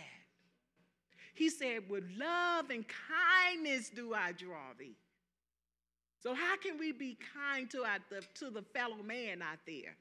[1.34, 4.96] He said, With love and kindness do I draw thee.
[6.22, 7.98] So, how can we be kind to, our,
[8.34, 9.96] to the fellow man out there?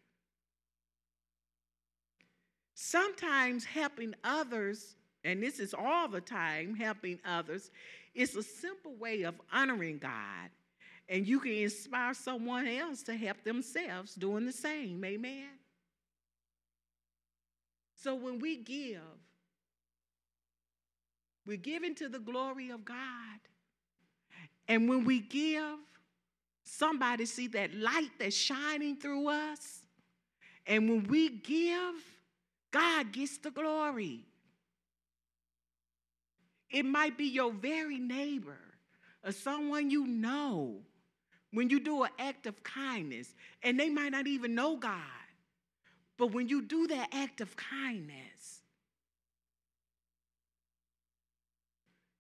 [2.82, 7.72] Sometimes helping others, and this is all the time helping others,
[8.16, 10.50] it's a simple way of honoring God,
[11.10, 15.04] and you can inspire someone else to help themselves doing the same.
[15.04, 15.50] Amen.
[17.98, 19.02] So when we give,
[21.46, 22.96] we're giving to the glory of God.
[24.70, 25.80] And when we give,
[26.64, 29.82] somebody see that light that's shining through us.
[30.66, 31.96] And when we give,
[32.72, 34.26] God gets the glory.
[36.70, 38.60] It might be your very neighbor
[39.24, 40.82] or someone you know
[41.52, 45.02] when you do an act of kindness, and they might not even know God.
[46.18, 48.62] But when you do that act of kindness,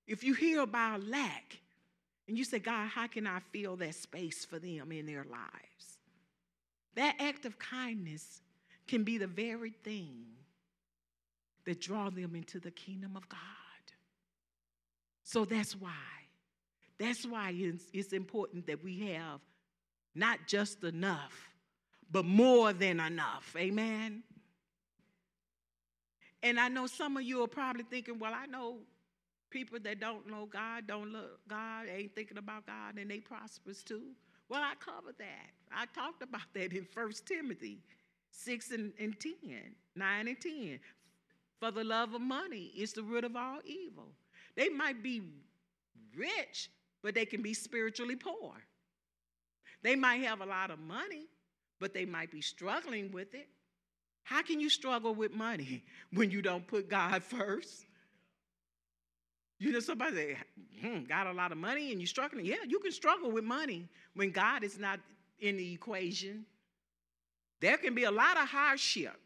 [0.07, 1.59] if you hear about lack
[2.27, 5.99] and you say, God, how can I fill that space for them in their lives?
[6.95, 8.41] That act of kindness
[8.89, 10.25] can be the very thing
[11.65, 13.39] that draw them into the kingdom of God.
[15.23, 15.91] So that's why.
[16.97, 19.41] That's why it's, it's important that we have
[20.15, 21.51] not just enough,
[22.11, 23.55] but more than enough.
[23.55, 24.23] Amen.
[26.41, 28.77] And I know some of you are probably thinking, well, I know
[29.51, 33.83] people that don't know God, don't look God, ain't thinking about God, and they prosperous
[33.83, 34.01] too.
[34.49, 35.51] Well, I covered that.
[35.71, 37.83] I talked about that in First Timothy
[38.31, 39.33] 6 and, and 10,
[39.95, 40.79] 9 and 10.
[41.59, 44.07] For the love of money is the root of all evil.
[44.55, 45.21] They might be
[46.15, 46.69] rich,
[47.03, 48.53] but they can be spiritually poor.
[49.81, 51.27] They might have a lot of money,
[51.79, 53.47] but they might be struggling with it.
[54.23, 57.85] How can you struggle with money when you don't put God first?
[59.59, 60.37] You know, somebody say,
[60.81, 62.45] hmm, got a lot of money and you're struggling.
[62.45, 64.99] Yeah, you can struggle with money when God is not
[65.39, 66.45] in the equation.
[67.59, 69.19] There can be a lot of hardship,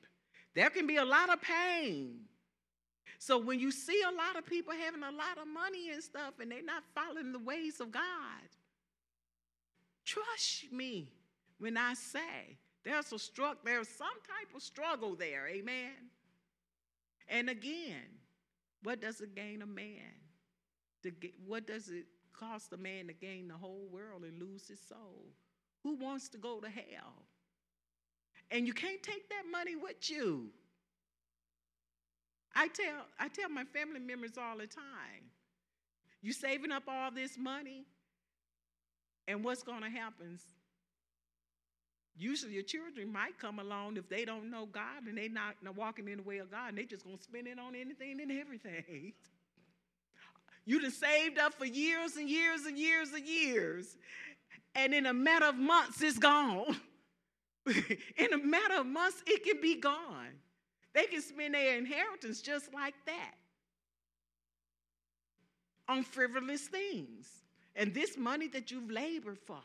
[0.54, 2.20] there can be a lot of pain.
[3.20, 6.34] So when you see a lot of people having a lot of money and stuff
[6.42, 8.04] and they're not following the ways of God,
[10.04, 11.08] trust me
[11.58, 15.92] when I say there's a struggle, there's some type of struggle there, amen.
[17.30, 18.04] And again,
[18.84, 20.12] what does it gain a man?
[21.04, 22.06] To get, what does it
[22.38, 25.28] cost a man to gain the whole world and lose his soul?
[25.84, 27.24] Who wants to go to hell?
[28.52, 30.50] And you can't take that money with you.
[32.56, 35.32] I tell, I tell my family members all the time,
[36.22, 37.86] you saving up all this money,
[39.28, 40.40] and what's going to happen?
[42.16, 45.76] Usually your children might come along if they don't know God and they're not, not
[45.76, 48.22] walking in the way of God, and they're just going to spend it on anything
[48.22, 49.14] and everything.
[50.66, 53.98] you have saved up for years and years and years and years,
[54.76, 56.76] and in a matter of months, it's gone.
[58.18, 60.34] in a matter of months, it can be gone.
[60.94, 63.34] They can spend their inheritance just like that
[65.88, 67.28] on frivolous things.
[67.76, 69.62] And this money that you've labored for.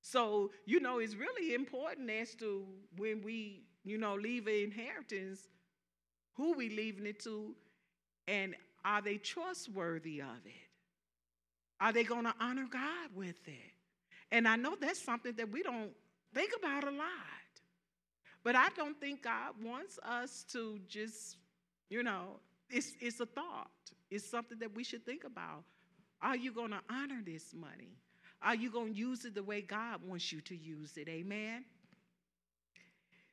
[0.00, 2.64] So, you know, it's really important as to
[2.96, 5.40] when we, you know, leave an inheritance,
[6.34, 7.54] who we leaving it to,
[8.26, 10.52] and are they trustworthy of it?
[11.80, 13.72] Are they going to honor God with it?
[14.32, 15.90] And I know that's something that we don't
[16.34, 17.06] think about a lot.
[18.44, 21.36] But I don't think God wants us to just,
[21.90, 23.70] you know, it's, it's a thought.
[24.10, 25.64] It's something that we should think about.
[26.22, 27.98] Are you going to honor this money?
[28.42, 31.08] are you going to use it the way God wants you to use it?
[31.08, 31.64] Amen.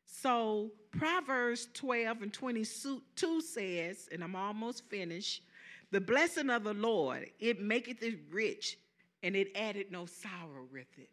[0.05, 5.43] So, Proverbs 12 and 22 says, and I'm almost finished
[5.91, 8.77] the blessing of the Lord, it maketh it rich,
[9.23, 11.09] and it added no sorrow with it.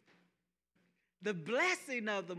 [1.23, 2.35] The blessing of the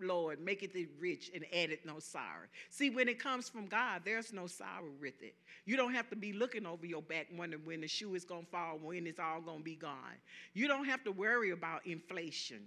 [0.00, 2.48] Lord maketh it rich and added no sorrow.
[2.70, 5.36] See, when it comes from God, there's no sorrow with it.
[5.64, 8.44] You don't have to be looking over your back wondering when the shoe is going
[8.44, 10.18] to fall, when it's all going to be gone.
[10.54, 12.62] You don't have to worry about inflation.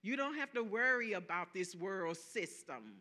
[0.00, 2.94] You don't have to worry about this world system.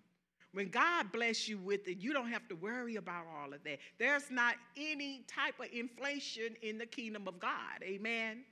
[0.54, 3.80] When God bless you with it, you don't have to worry about all of that.
[3.98, 7.82] There's not any type of inflation in the kingdom of God.
[7.84, 8.44] Amen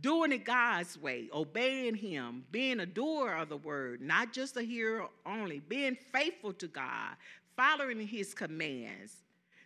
[0.00, 4.62] doing it God's way, obeying Him, being a doer of the word, not just a
[4.62, 7.16] hearer only, being faithful to God,
[7.56, 9.16] following His commands.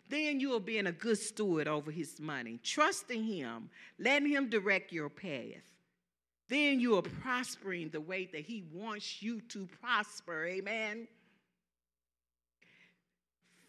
[0.08, 4.92] Then you are being a good steward over His money, trusting Him, letting Him direct
[4.92, 5.62] your path.
[6.48, 10.46] Then you are prospering the way that He wants you to prosper.
[10.46, 11.08] Amen.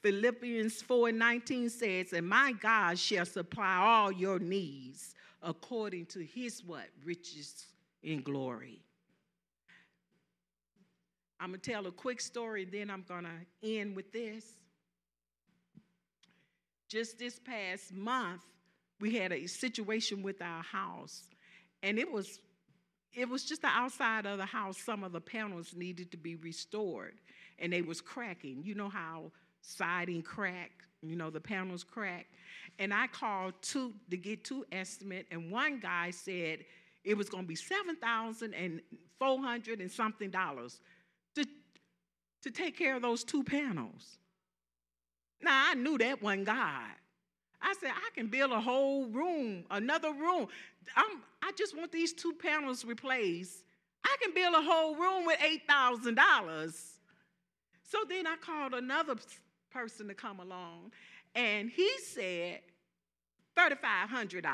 [0.03, 6.24] Philippians 4 and 19 says, And my God shall supply all your needs according to
[6.24, 6.88] his what?
[7.04, 7.66] Riches
[8.04, 8.82] in glory.
[11.40, 14.44] I'm going to tell a quick story, then I'm going to end with this.
[16.90, 18.42] Just this past month,
[19.00, 21.24] we had a situation with our house,
[21.84, 22.40] and it was
[23.14, 24.78] it was just the outside of the house.
[24.78, 27.16] Some of the panels needed to be restored,
[27.60, 28.64] and they was cracking.
[28.64, 29.32] You know how
[29.62, 30.72] siding crack,
[31.02, 32.28] you know, the panels crack.
[32.80, 36.60] And I called two to get two estimate, and one guy said
[37.04, 38.82] it was going to be seven thousand and
[39.18, 40.80] four hundred and something dollars
[41.36, 41.46] to
[42.44, 44.20] to take care of those two panels.
[45.42, 46.84] Now I knew that one guy.
[47.60, 50.48] I said I can build a whole room, another room.
[50.96, 53.64] I'm, I just want these two panels replaced.
[54.06, 57.00] I can build a whole room with eight thousand dollars.
[57.90, 59.16] So then I called another
[59.72, 60.92] person to come along,
[61.34, 62.60] and he said
[63.58, 64.53] $3,500.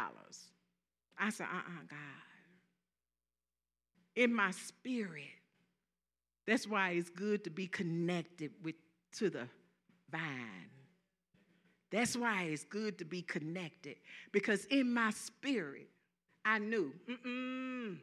[1.20, 2.00] I said, uh uh-uh, uh God.
[4.16, 5.24] In my spirit,
[6.46, 8.76] that's why it's good to be connected with,
[9.18, 9.48] to the
[10.12, 10.70] vine.
[11.92, 13.98] That's why it's good to be connected
[14.32, 15.88] because in my spirit,
[16.44, 17.98] I knew, mm-mm,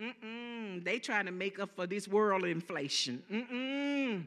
[0.00, 3.22] mm-mm, they trying to make up for this world inflation.
[3.30, 4.26] Mm-mm,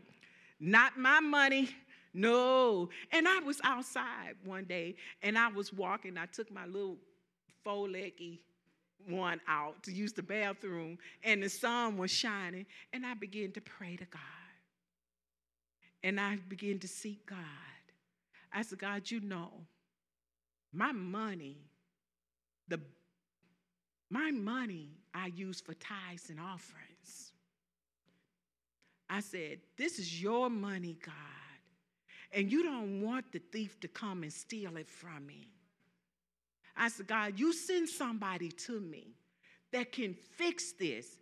[0.60, 1.70] not my money,
[2.14, 2.90] no.
[3.12, 6.18] And I was outside one day and I was walking.
[6.18, 6.98] I took my little
[7.64, 8.42] four leggy
[9.08, 13.62] one out to use the bathroom, and the sun was shining, and I began to
[13.62, 14.22] pray to God.
[16.04, 17.38] And I began to seek God.
[18.52, 19.52] I said, God, you know,
[20.72, 21.58] my money,
[22.68, 22.80] the
[24.10, 27.32] my money I use for tithes and offerings.
[29.10, 31.14] I said, This is your money, God.
[32.34, 35.48] And you don't want the thief to come and steal it from me.
[36.76, 39.14] I said, God, you send somebody to me
[39.72, 41.18] that can fix this.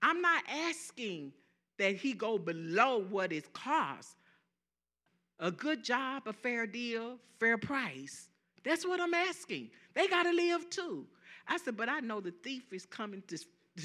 [0.00, 1.32] I'm not asking
[1.78, 4.14] that he go below what it costs.
[5.38, 8.28] A good job, a fair deal, fair price.
[8.64, 9.70] That's what I'm asking.
[9.94, 11.06] They got to live too.
[11.46, 13.38] I said, but I know the thief is coming to,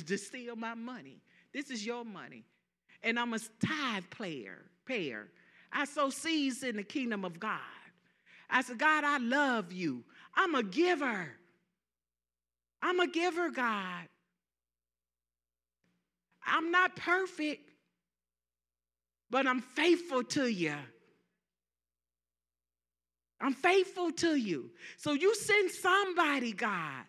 [0.06, 1.20] to steal my money.
[1.54, 2.44] This is your money.
[3.04, 5.28] And I'm a tithe player, payer.
[5.72, 7.60] I sow seeds in the kingdom of God.
[8.50, 10.04] I said, God, I love you.
[10.36, 11.30] I'm a giver.
[12.82, 14.08] I'm a giver, God.
[16.46, 17.70] I'm not perfect,
[19.30, 20.76] but I'm faithful to you.
[23.42, 24.72] I'm faithful to you.
[24.96, 27.04] So you send somebody, God,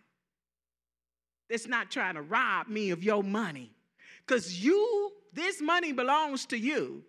[1.49, 3.71] that's not trying to rob me of your money.
[4.27, 7.03] Because you, this money belongs to you.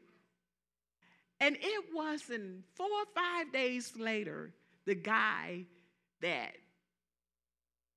[1.41, 4.51] And it wasn't four or five days later,
[4.85, 5.65] the guy
[6.21, 6.53] that,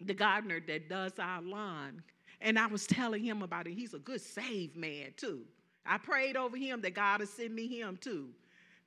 [0.00, 2.02] the gardener that does our lawn,
[2.40, 3.74] and I was telling him about it.
[3.74, 5.42] He's a good save man, too.
[5.84, 8.28] I prayed over him that God would send me him, too.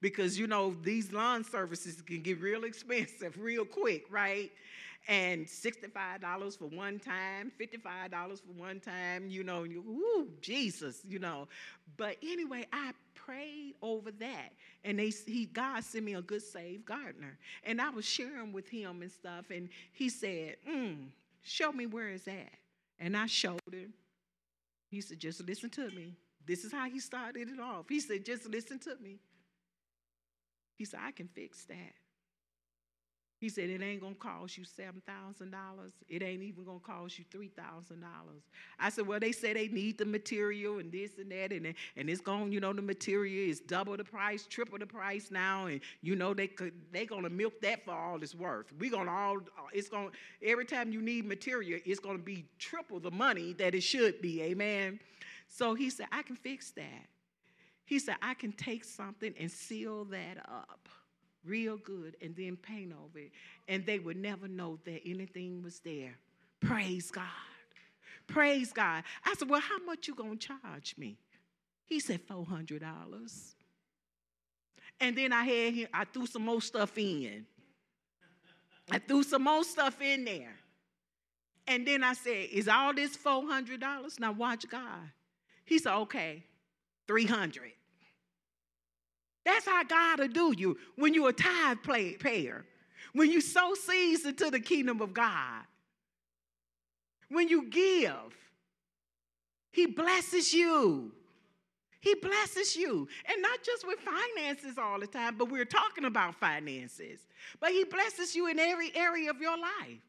[0.01, 4.51] Because, you know, these lawn services can get real expensive real quick, right?
[5.07, 11.19] and $65 for one time, $55 for one time, you know, you, ooh, Jesus, you
[11.19, 11.47] know.
[11.97, 12.91] But anyway, I
[13.25, 14.51] prayed over that.
[14.83, 17.37] And they, he, God sent me a good saved gardener.
[17.63, 19.45] And I was sharing with him and stuff.
[19.49, 21.07] And he said, mm,
[21.41, 22.53] show me where it's at.
[22.99, 23.93] And I showed him.
[24.89, 26.15] He said, just listen to me.
[26.45, 27.85] This is how he started it off.
[27.89, 29.19] He said, just listen to me.
[30.77, 31.93] He said, I can fix that.
[33.45, 35.53] He said, It ain't gonna cost you $7,000.
[36.09, 37.51] It ain't even gonna cost you $3,000.
[38.79, 42.09] I said, Well, they say they need the material and this and that, and, and
[42.09, 45.79] it's going, you know, the material is double the price, triple the price now, and
[46.01, 48.73] you know, they could they gonna milk that for all it's worth.
[48.79, 50.09] we gonna all, uh, it's gonna,
[50.41, 54.41] every time you need material, it's gonna be triple the money that it should be,
[54.41, 54.99] amen.
[55.47, 57.05] So he said, I can fix that.
[57.85, 60.89] He said, I can take something and seal that up
[61.45, 63.31] real good and then paint over it.
[63.67, 66.15] And they would never know that anything was there.
[66.59, 67.23] Praise God.
[68.27, 69.03] Praise God.
[69.23, 71.17] I said, Well, how much you gonna charge me?
[71.85, 73.53] He said, $400.
[74.99, 77.45] And then I had him, I threw some more stuff in.
[78.89, 80.55] I threw some more stuff in there.
[81.67, 84.19] And then I said, Is all this $400?
[84.19, 85.11] Now watch God.
[85.65, 86.43] He said, Okay,
[87.07, 87.71] 300
[89.45, 91.77] that's how God will do you when you're a tithe
[92.19, 92.65] payer,
[93.13, 95.63] when you sow seeds into the kingdom of God,
[97.29, 98.35] when you give.
[99.71, 101.11] He blesses you.
[101.99, 103.09] He blesses you.
[103.25, 107.19] And not just with finances all the time, but we're talking about finances.
[107.59, 109.99] But He blesses you in every area of your life.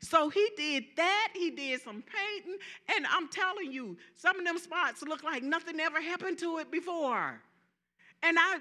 [0.00, 1.28] So he did that.
[1.34, 2.58] He did some painting.
[2.94, 6.70] And I'm telling you, some of them spots look like nothing ever happened to it
[6.70, 7.40] before.
[8.22, 8.58] And I,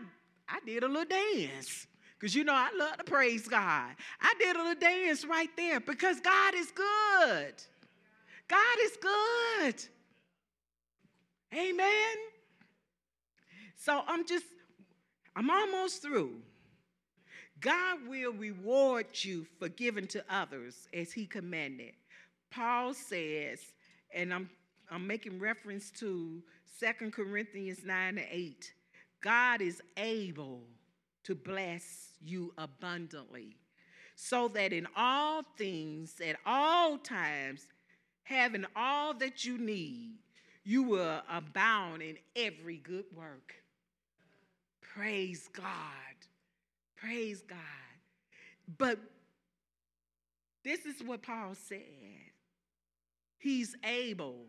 [0.48, 1.88] I did a little dance.
[2.18, 3.92] Because you know, I love to praise God.
[4.22, 7.54] I did a little dance right there because God is good.
[8.48, 9.86] God is good.
[11.54, 12.16] Amen.
[13.76, 14.46] So I'm just,
[15.36, 16.32] I'm almost through.
[17.60, 21.94] God will reward you for giving to others as he commanded.
[22.52, 23.60] Paul says,
[24.14, 24.50] and I'm,
[24.90, 26.42] I'm making reference to
[26.80, 28.74] 2 Corinthians 9 and 8.
[29.26, 30.62] God is able
[31.24, 33.58] to bless you abundantly,
[34.16, 37.66] so that in all things, at all times,
[38.22, 40.20] having all that you need,
[40.64, 43.56] you will abound in every good work.
[44.80, 45.66] Praise God.
[46.96, 47.58] Praise God.
[48.78, 49.00] But
[50.64, 51.82] this is what Paul said
[53.40, 54.46] He's able.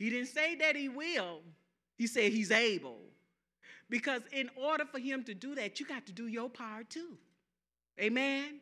[0.00, 1.42] He didn't say that he will,
[1.96, 3.09] he said he's able.
[3.90, 7.18] Because in order for him to do that, you got to do your part too.
[8.00, 8.60] Amen.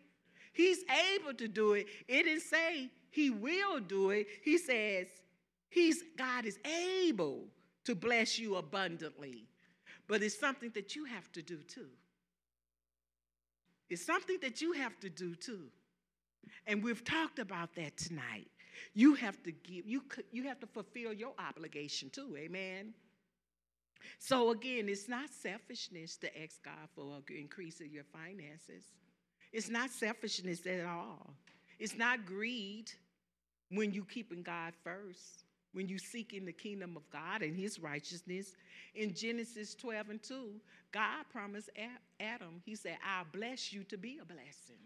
[0.53, 0.79] He's
[1.14, 1.87] able to do it.
[2.09, 4.26] It didn't say he will do it.
[4.43, 5.07] He says
[5.68, 6.59] he's God is
[7.07, 7.45] able
[7.85, 9.45] to bless you abundantly.
[10.09, 11.91] But it's something that you have to do too.
[13.91, 15.68] It's something that you have to do too.
[16.66, 18.49] And we've talked about that tonight.
[18.95, 22.35] You have to give, you, you have to fulfill your obligation too.
[22.39, 22.95] Amen.
[24.18, 28.84] So again, it's not selfishness to ask God for an increase in your finances.
[29.53, 31.34] It's not selfishness at all.
[31.78, 32.90] It's not greed
[33.70, 38.55] when you keeping God first, when you seeking the kingdom of God and his righteousness.
[38.94, 40.51] In Genesis 12 and 2,
[40.92, 41.70] God promised
[42.20, 44.82] Adam, he said, I'll bless you to be a blessing.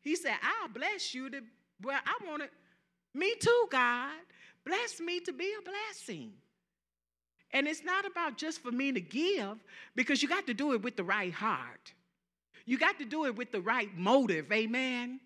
[0.00, 1.40] He said, I'll bless you to,
[1.82, 2.50] well, I want it,
[3.14, 4.12] me too, God.
[4.64, 6.32] Bless me to be a blessing.
[7.52, 9.58] And it's not about just for me to give,
[9.94, 11.92] because you got to do it with the right heart.
[12.64, 15.20] You got to do it with the right motive, amen?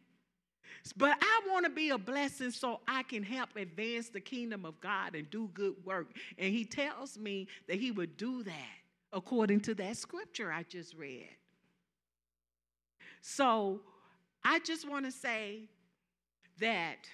[0.97, 4.81] But I want to be a blessing so I can help advance the kingdom of
[4.81, 6.09] God and do good work.
[6.39, 8.77] And he tells me that he would do that
[9.13, 11.29] according to that scripture I just read.
[13.21, 13.81] So
[14.45, 15.69] I just want to say
[16.61, 17.09] that,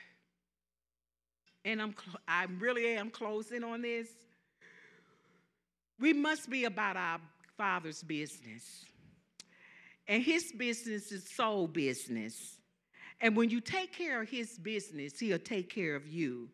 [1.64, 1.94] and I'm,
[2.28, 4.08] I really am closing on this.
[6.02, 7.20] We must be about our
[7.56, 8.84] Father's business.
[10.08, 12.56] And his business is soul business.
[13.20, 16.48] And when you take care of his business, he'll take care of you.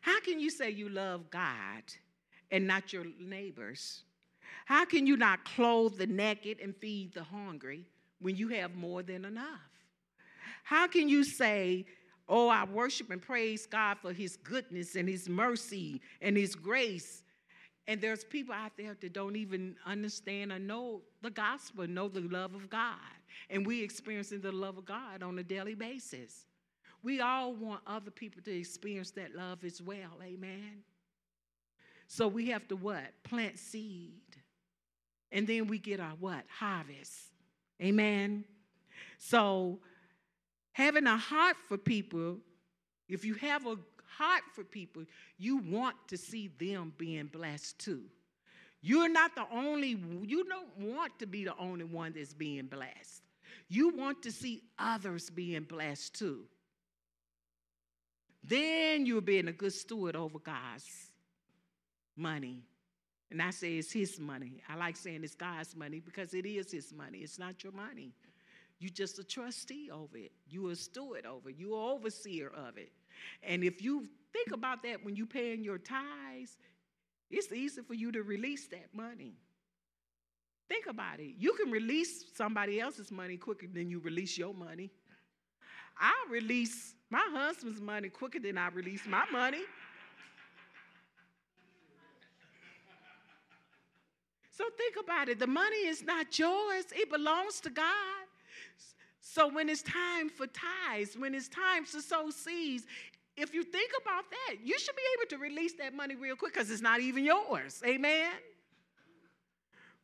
[0.00, 1.82] How can you say you love God
[2.52, 4.04] and not your neighbors?
[4.64, 7.86] How can you not clothe the naked and feed the hungry
[8.20, 9.72] when you have more than enough?
[10.62, 11.84] How can you say,
[12.28, 17.23] Oh, I worship and praise God for his goodness and his mercy and his grace
[17.86, 22.20] and there's people out there that don't even understand or know the gospel, know the
[22.20, 22.96] love of God.
[23.50, 26.46] And we experiencing the love of God on a daily basis.
[27.02, 30.12] We all want other people to experience that love as well.
[30.22, 30.82] Amen.
[32.06, 33.04] So we have to what?
[33.22, 34.22] Plant seed.
[35.30, 36.44] And then we get our what?
[36.58, 37.12] Harvest.
[37.82, 38.44] Amen.
[39.18, 39.80] So
[40.72, 42.38] having a heart for people,
[43.08, 43.76] if you have a
[44.16, 45.04] heart for people,
[45.38, 48.02] you want to see them being blessed too.
[48.80, 53.22] You're not the only, you don't want to be the only one that's being blessed.
[53.68, 56.44] You want to see others being blessed too.
[58.42, 60.84] Then you're being a good steward over God's
[62.16, 62.62] money.
[63.30, 64.62] And I say it's his money.
[64.68, 67.18] I like saying it's God's money because it is his money.
[67.18, 68.12] It's not your money.
[68.78, 70.32] You're just a trustee over it.
[70.46, 71.56] You're a steward over it.
[71.58, 72.92] You're an overseer of it.
[73.42, 76.56] And if you think about that when you're paying your tithes,
[77.30, 79.34] it's easy for you to release that money.
[80.68, 81.34] Think about it.
[81.38, 84.90] You can release somebody else's money quicker than you release your money.
[85.98, 89.62] I release my husband's money quicker than I release my money.
[94.50, 95.38] So think about it.
[95.38, 98.23] The money is not yours, it belongs to God.
[99.34, 102.84] So when it's time for tithes, when it's time to sow seeds,
[103.36, 106.54] if you think about that, you should be able to release that money real quick
[106.54, 107.82] because it's not even yours.
[107.84, 108.30] Amen.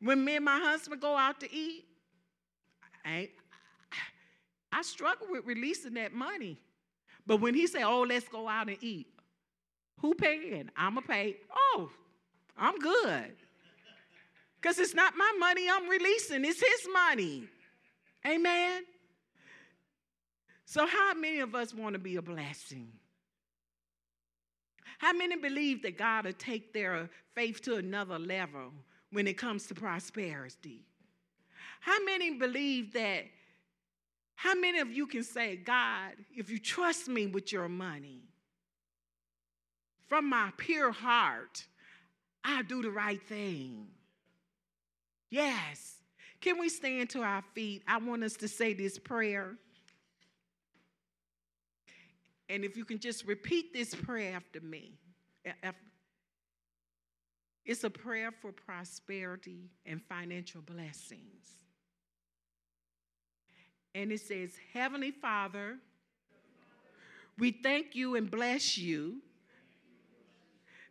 [0.01, 1.85] When me and my husband go out to eat,
[3.05, 3.29] I,
[4.69, 6.57] I struggle with releasing that money.
[7.25, 9.07] But when he say, "Oh, let's go out and eat,"
[10.01, 10.69] who paying?
[10.75, 11.37] I'ma pay.
[11.55, 11.89] Oh,
[12.57, 13.31] I'm good.
[14.59, 17.47] Because it's not my money I'm releasing, it's his money.
[18.27, 18.83] Amen.
[20.71, 22.93] So, how many of us want to be a blessing?
[24.99, 28.71] How many believe that God will take their faith to another level
[29.11, 30.85] when it comes to prosperity?
[31.81, 33.25] How many believe that?
[34.35, 38.21] How many of you can say, God, if you trust me with your money,
[40.07, 41.65] from my pure heart,
[42.45, 43.87] I'll do the right thing?
[45.29, 45.95] Yes.
[46.39, 47.83] Can we stand to our feet?
[47.89, 49.57] I want us to say this prayer.
[52.51, 54.99] And if you can just repeat this prayer after me.
[57.65, 61.47] It's a prayer for prosperity and financial blessings.
[63.95, 65.77] And it says, Heavenly Father,
[67.39, 69.21] we thank you and bless you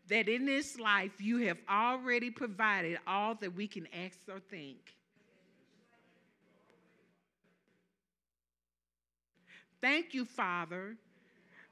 [0.09, 4.79] that in this life you have already provided all that we can ask or think.
[9.83, 10.97] Thank you, Father,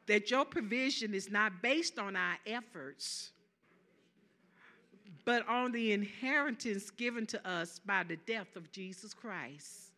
[0.08, 3.30] that your provision is not based on our efforts,
[5.24, 9.92] but on the inheritance given to us by the death of Jesus Christ.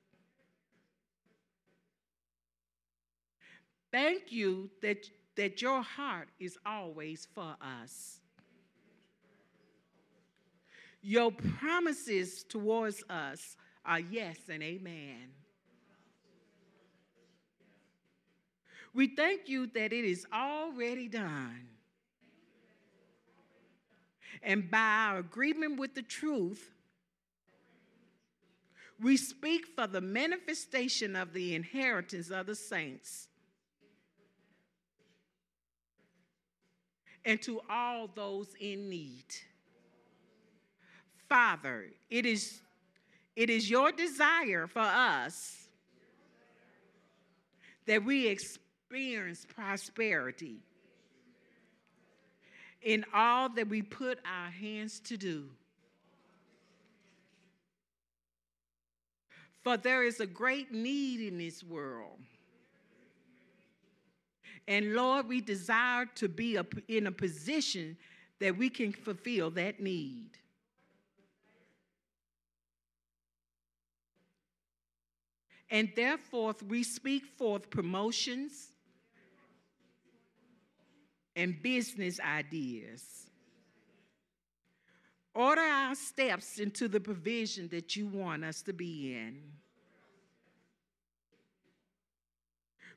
[3.93, 5.07] Thank you that,
[5.37, 8.19] that your heart is always for us.
[11.03, 15.29] Your promises towards us are yes and amen.
[18.93, 21.69] We thank you that it is already done.
[24.43, 26.71] And by our agreement with the truth,
[29.01, 33.29] we speak for the manifestation of the inheritance of the saints.
[37.25, 39.25] And to all those in need.
[41.29, 42.61] Father, it is,
[43.37, 45.69] it is your desire for us
[47.87, 50.57] that we experience experience prosperity
[52.83, 55.45] in all that we put our hands to do.
[59.63, 62.19] For there is a great need in this world.
[64.67, 67.97] And Lord, we desire to be in a position
[68.41, 70.31] that we can fulfill that need.
[75.71, 78.73] And therefore, we speak forth promotions,
[81.41, 83.31] and business ideas.
[85.35, 89.41] Order our steps into the provision that you want us to be in.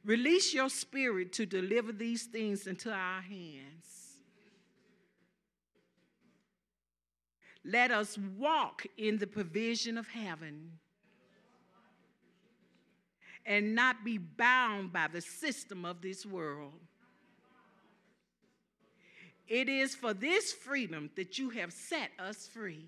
[0.04, 4.18] Release your spirit to deliver these things into our hands.
[7.64, 10.72] Let us walk in the provision of heaven
[13.46, 16.74] and not be bound by the system of this world.
[19.48, 22.88] It is for this freedom that you have set us free.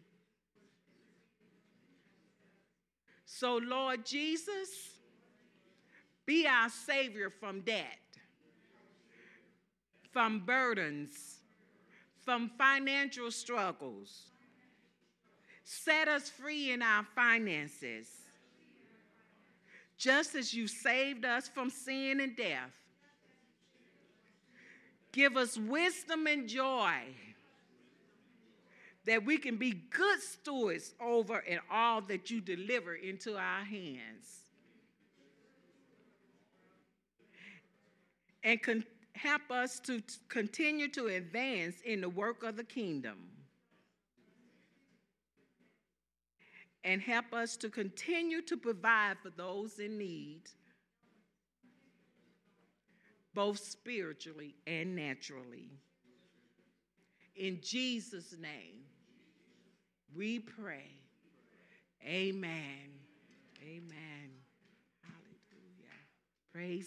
[3.25, 4.69] So, Lord Jesus,
[6.25, 7.99] be our Savior from debt,
[10.11, 11.39] from burdens,
[12.23, 14.27] from financial struggles.
[15.63, 18.07] Set us free in our finances,
[19.97, 22.84] just as you saved us from sin and death.
[25.15, 26.91] Give us wisdom and joy
[29.05, 34.41] that we can be good stewards over and all that you deliver into our hands.
[38.43, 43.17] And con- help us to t- continue to advance in the work of the kingdom.
[46.83, 50.41] And help us to continue to provide for those in need
[53.35, 55.69] both spiritually and naturally.
[57.35, 58.85] In Jesus' name,
[60.15, 60.89] we pray.
[62.03, 62.89] Amen.
[63.61, 64.29] Amen.
[65.01, 65.99] Hallelujah.
[66.53, 66.83] Praise